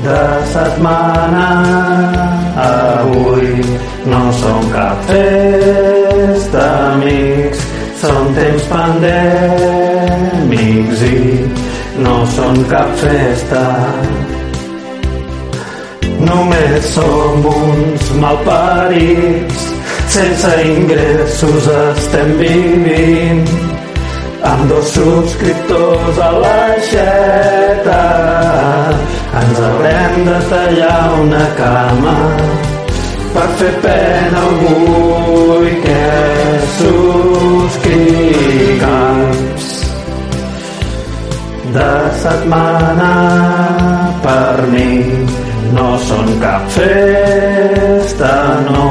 [0.06, 0.22] de
[0.54, 1.48] setmana
[2.68, 3.52] avui
[4.14, 5.93] no són cap festa,
[6.24, 7.60] amics,
[8.00, 9.42] són temps pandèmics
[11.08, 11.18] i
[12.04, 13.64] no són cap festa.
[16.24, 19.60] Només som uns malparits,
[20.14, 23.44] sense ingressos estem vivint,
[24.52, 28.02] amb dos subscriptors a l'aixeta.
[29.42, 32.18] Ens haurem de tallar una cama
[33.34, 34.74] per fer pena a algú
[35.84, 36.06] que
[36.78, 37.84] subscrics
[41.76, 43.12] de setmana
[44.22, 44.90] per mi
[45.74, 48.34] no són cap festa,
[48.68, 48.86] no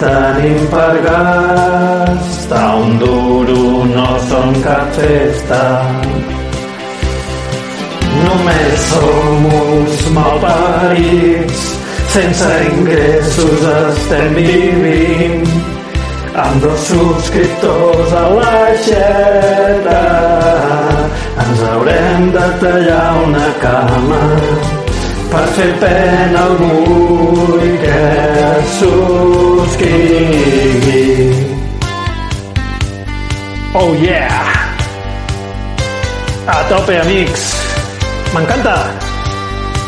[0.00, 5.62] tenim per gastar un duro, no són cap festa.
[8.18, 11.67] Només som uns malparits,
[12.18, 15.44] sense ingressos estem vivint,
[16.34, 20.00] amb dos subscriptors a l'aixeta.
[21.44, 24.22] Ens haurem de tallar una cama
[25.30, 26.82] per fer pena algú
[27.62, 28.02] i que
[28.80, 30.26] subscrigui.
[33.78, 34.42] Oh yeah!
[36.50, 37.42] A tope, amics!
[38.34, 38.76] M'encanta!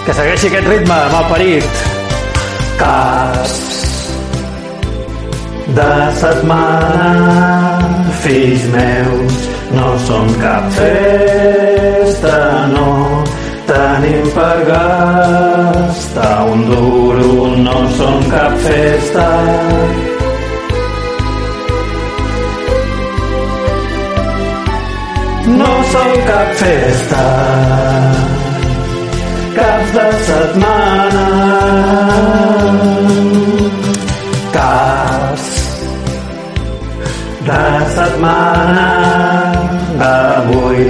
[0.05, 2.00] Que segueixi aquest ritme, malparit.
[2.81, 3.57] Caps
[5.77, 7.11] de setmana,
[8.23, 9.37] fills meus,
[9.77, 12.39] no som cap festa,
[12.73, 12.89] no
[13.69, 19.29] tenim per gastar un duro, no som cap festa.
[25.61, 27.25] No som cap festa,
[29.57, 31.27] caps de setmana,
[34.57, 35.47] caps
[37.49, 37.65] de
[37.97, 38.89] setmana
[40.01, 40.85] d'avui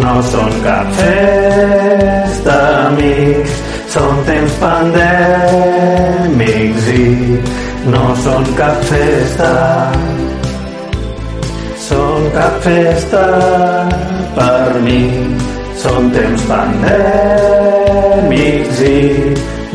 [0.00, 3.54] no són cap festa, amics,
[3.94, 5.70] són temps pandèmics
[6.94, 7.06] i
[7.90, 9.50] no són cap festa.
[11.90, 13.24] Són cap festa
[14.36, 15.00] per mi,
[15.80, 17.60] són temps pandèmics
[18.84, 18.96] i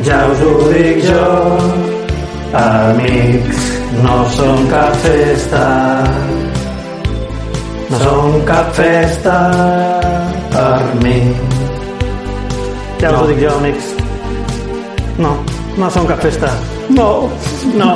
[0.06, 1.24] ja us ho dic jo,
[2.60, 3.62] amics,
[4.03, 5.64] no són cap festa.
[7.89, 9.38] no són cap festa
[10.53, 11.18] per mi.
[13.01, 13.86] Ja us ho dic jo, amics.
[15.26, 15.32] No,
[15.80, 16.49] no són cap festa.
[16.89, 17.10] No,
[17.82, 17.91] no.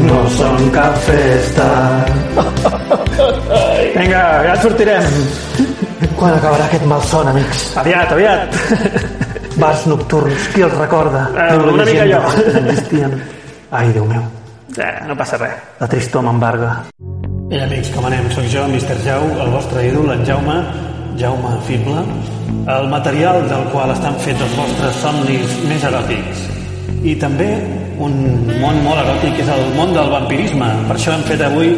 [0.00, 1.68] No són cap festa.
[3.96, 5.04] Vinga, ja sortirem.
[6.16, 7.64] Quan acabarà aquest malson, amics?
[7.80, 8.56] Aviat, aviat.
[9.60, 11.26] Bars nocturns, qui els recorda?
[11.36, 12.20] Eh, una mica jo.
[12.36, 13.16] que Existien.
[13.70, 14.22] Ai, Déu meu,
[14.78, 15.56] Eh, no passa res.
[15.80, 16.70] la tristor m'embarga.
[17.50, 18.28] Bé, amics, com anem?
[18.30, 18.96] Soc jo, Mr.
[19.04, 20.54] Jau, el vostre ídol, en Jaume,
[21.18, 22.04] Jaume Fible,
[22.70, 26.44] el material del qual estan fets els vostres somnis més eròtics.
[27.02, 27.48] I també
[27.98, 28.14] un
[28.62, 30.68] món molt eròtic és el món del vampirisme.
[30.88, 31.74] Per això hem fet avui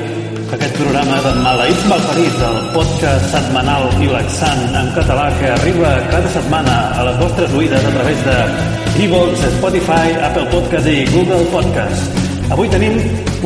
[0.53, 6.33] aquest programa de Maleïts Malparits, el podcast setmanal i laxant en català que arriba cada
[6.35, 8.35] setmana a les vostres oïdes a través de
[9.07, 12.21] Evox, Spotify, Apple Podcast i Google Podcast.
[12.53, 12.99] Avui tenim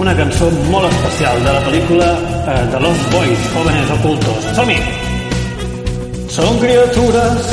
[0.03, 2.09] una cançó molt especial de la pel·lícula
[2.43, 4.49] eh, de Los Boys, Jóvenes Ocultos.
[4.59, 4.79] Som-hi!
[6.37, 7.53] Són criatures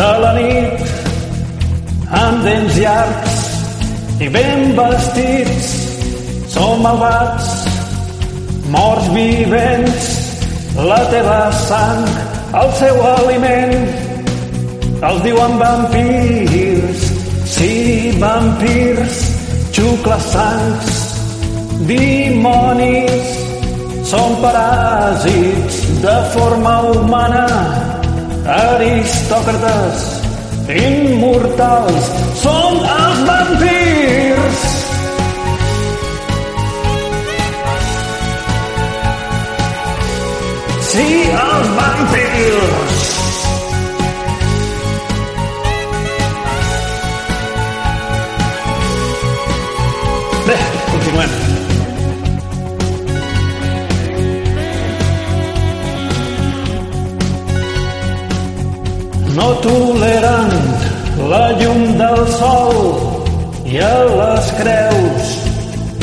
[0.00, 0.86] de la nit
[2.22, 3.36] amb dents llargs
[4.24, 5.74] i ben vestits.
[6.50, 7.69] Són malvats,
[8.70, 10.06] morts vivents,
[10.76, 12.06] la teva sang,
[12.60, 13.76] el seu aliment.
[15.00, 17.04] Els diuen vampirs,
[17.48, 17.74] sí,
[18.20, 19.20] vampirs,
[19.74, 20.98] xucles sangs,
[21.88, 23.30] dimonis,
[24.10, 27.46] són paràsits de forma humana,
[28.60, 30.08] aristòcrates,
[30.82, 32.12] immortals,
[32.44, 34.29] són els vampirs.
[40.90, 43.02] Sí, els vampirs.
[50.48, 50.56] Bé,
[50.90, 51.36] continuem.
[59.36, 60.50] No toleren
[61.30, 62.80] la llum del sol
[63.62, 65.30] i a les creus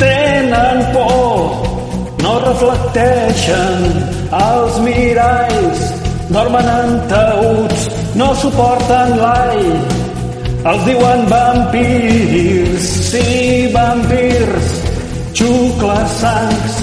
[0.00, 1.60] tenen por,
[2.24, 5.84] no reflecteixen els miralls,
[6.28, 7.86] dormen en taüts,
[8.20, 9.68] no suporten l'all,
[10.68, 13.24] els diuen vampirs, sí,
[13.72, 14.74] vampirs,
[15.38, 16.78] xucles sangs,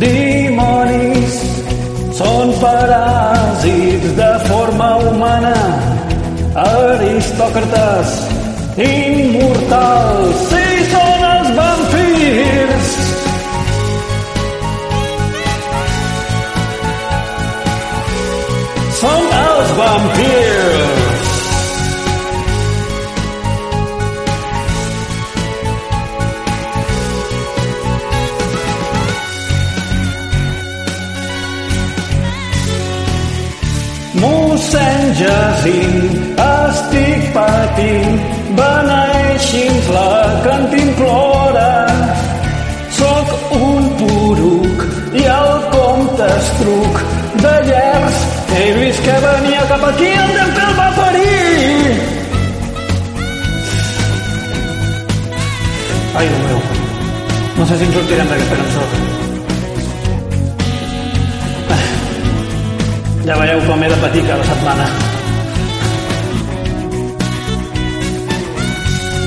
[0.00, 1.38] dimonis,
[2.16, 5.56] són paràsits de forma humana,
[6.64, 8.16] aristòcrates,
[8.88, 10.61] immortals, sí,
[19.92, 21.30] els vampirs.
[34.22, 38.20] Mossèn Jacint, estic patint,
[38.58, 40.12] beneixi'ns la
[40.46, 41.70] cantimplora.
[42.98, 44.86] Soc un poruc
[45.18, 47.02] i el comte estruc
[47.42, 48.21] de llers.
[48.54, 51.92] He vist que venia cap aquí, el temple el va parir.
[56.14, 56.60] Ai, Déu meu,
[57.56, 58.84] no sé si ens sortirem d'aquesta cançó.
[63.24, 64.86] Ja veieu com he de patir cada setmana.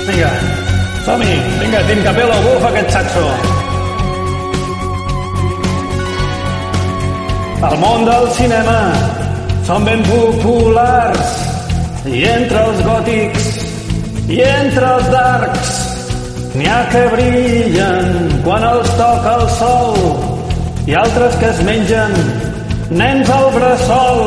[0.05, 0.31] Vinga,
[1.05, 1.35] som-hi!
[1.61, 3.25] Vinga, Tim Capello, bufa aquest saxo!
[7.65, 8.79] Al món del cinema
[9.65, 11.33] són ben populars.
[12.05, 13.45] I entre els gòtics
[14.29, 15.71] i entre els darks
[16.55, 18.11] n'hi ha que brillen
[18.45, 19.97] quan els toca el sol
[20.85, 22.13] i altres que es mengen
[22.93, 24.21] nens al bressol.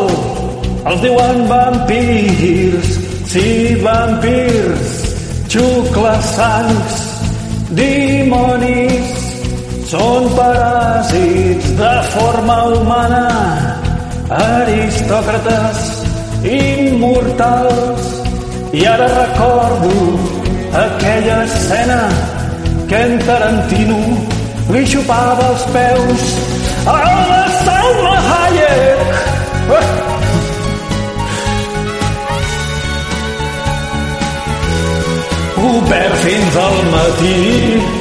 [0.89, 2.91] Els diuen vampirs
[3.30, 3.49] sí,
[3.84, 4.95] vampirs
[5.55, 7.03] xucles sangs
[7.78, 9.26] dimonis.
[9.89, 13.77] Són paràsits de forma humana
[14.30, 15.78] aristòcrates
[16.44, 18.08] immortals
[18.76, 19.92] i ara recordo
[20.80, 22.00] aquella escena
[22.88, 24.00] que en Tarantino
[24.72, 26.26] li xupava els peus
[26.86, 26.98] a
[27.30, 29.08] la Salma Hayek.
[29.78, 29.86] Eh!
[35.68, 37.97] Obert fins al matí.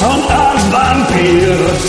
[0.00, 1.82] Són els vampirs.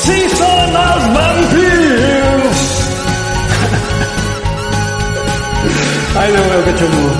[0.00, 2.64] Sí, són els vampirs.
[6.18, 7.14] Ai, Déu meu, que xungo.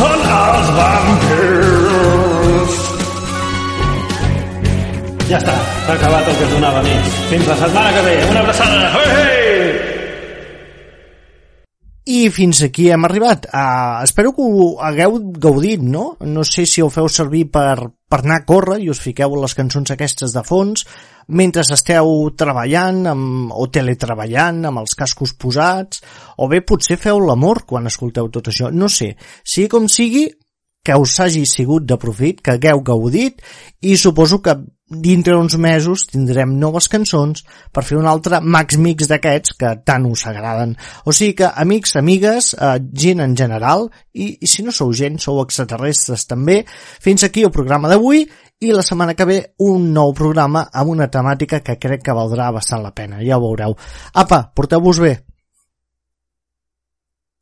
[0.00, 2.72] Són els vampirs.
[5.30, 5.54] Ja està,
[5.86, 7.10] s'ha acabat el que es donava, amics.
[7.30, 8.16] Fins la setmana que ve.
[8.32, 8.78] Una abraçada.
[8.98, 10.03] Hey, hey!
[12.14, 13.48] I fins aquí hem arribat.
[13.48, 16.04] Uh, espero que ho hagueu gaudit, no?
[16.20, 19.56] No sé si ho feu servir per, per anar a córrer i us fiqueu les
[19.58, 20.84] cançons aquestes de fons
[21.34, 26.04] mentre esteu treballant amb, o teletreballant amb els cascos posats
[26.38, 28.70] o bé potser feu l'amor quan escolteu tot això.
[28.70, 29.14] No sé.
[29.42, 30.28] Sigui com sigui,
[30.84, 33.40] que us hagi sigut de profit, que hagueu gaudit
[33.80, 34.54] i suposo que
[34.86, 40.04] dintre uns mesos tindrem noves cançons per fer un altre Max Mix d'aquests que tant
[40.06, 40.76] us agraden.
[41.08, 45.18] O sigui que, amics, amigues, eh, gent en general, i, i si no sou gent,
[45.18, 46.62] sou extraterrestres també,
[47.00, 48.26] fins aquí el programa d'avui
[48.60, 52.52] i la setmana que ve un nou programa amb una temàtica que crec que valdrà
[52.52, 53.78] bastant la pena, ja ho veureu.
[54.12, 55.16] Apa, porteu-vos bé!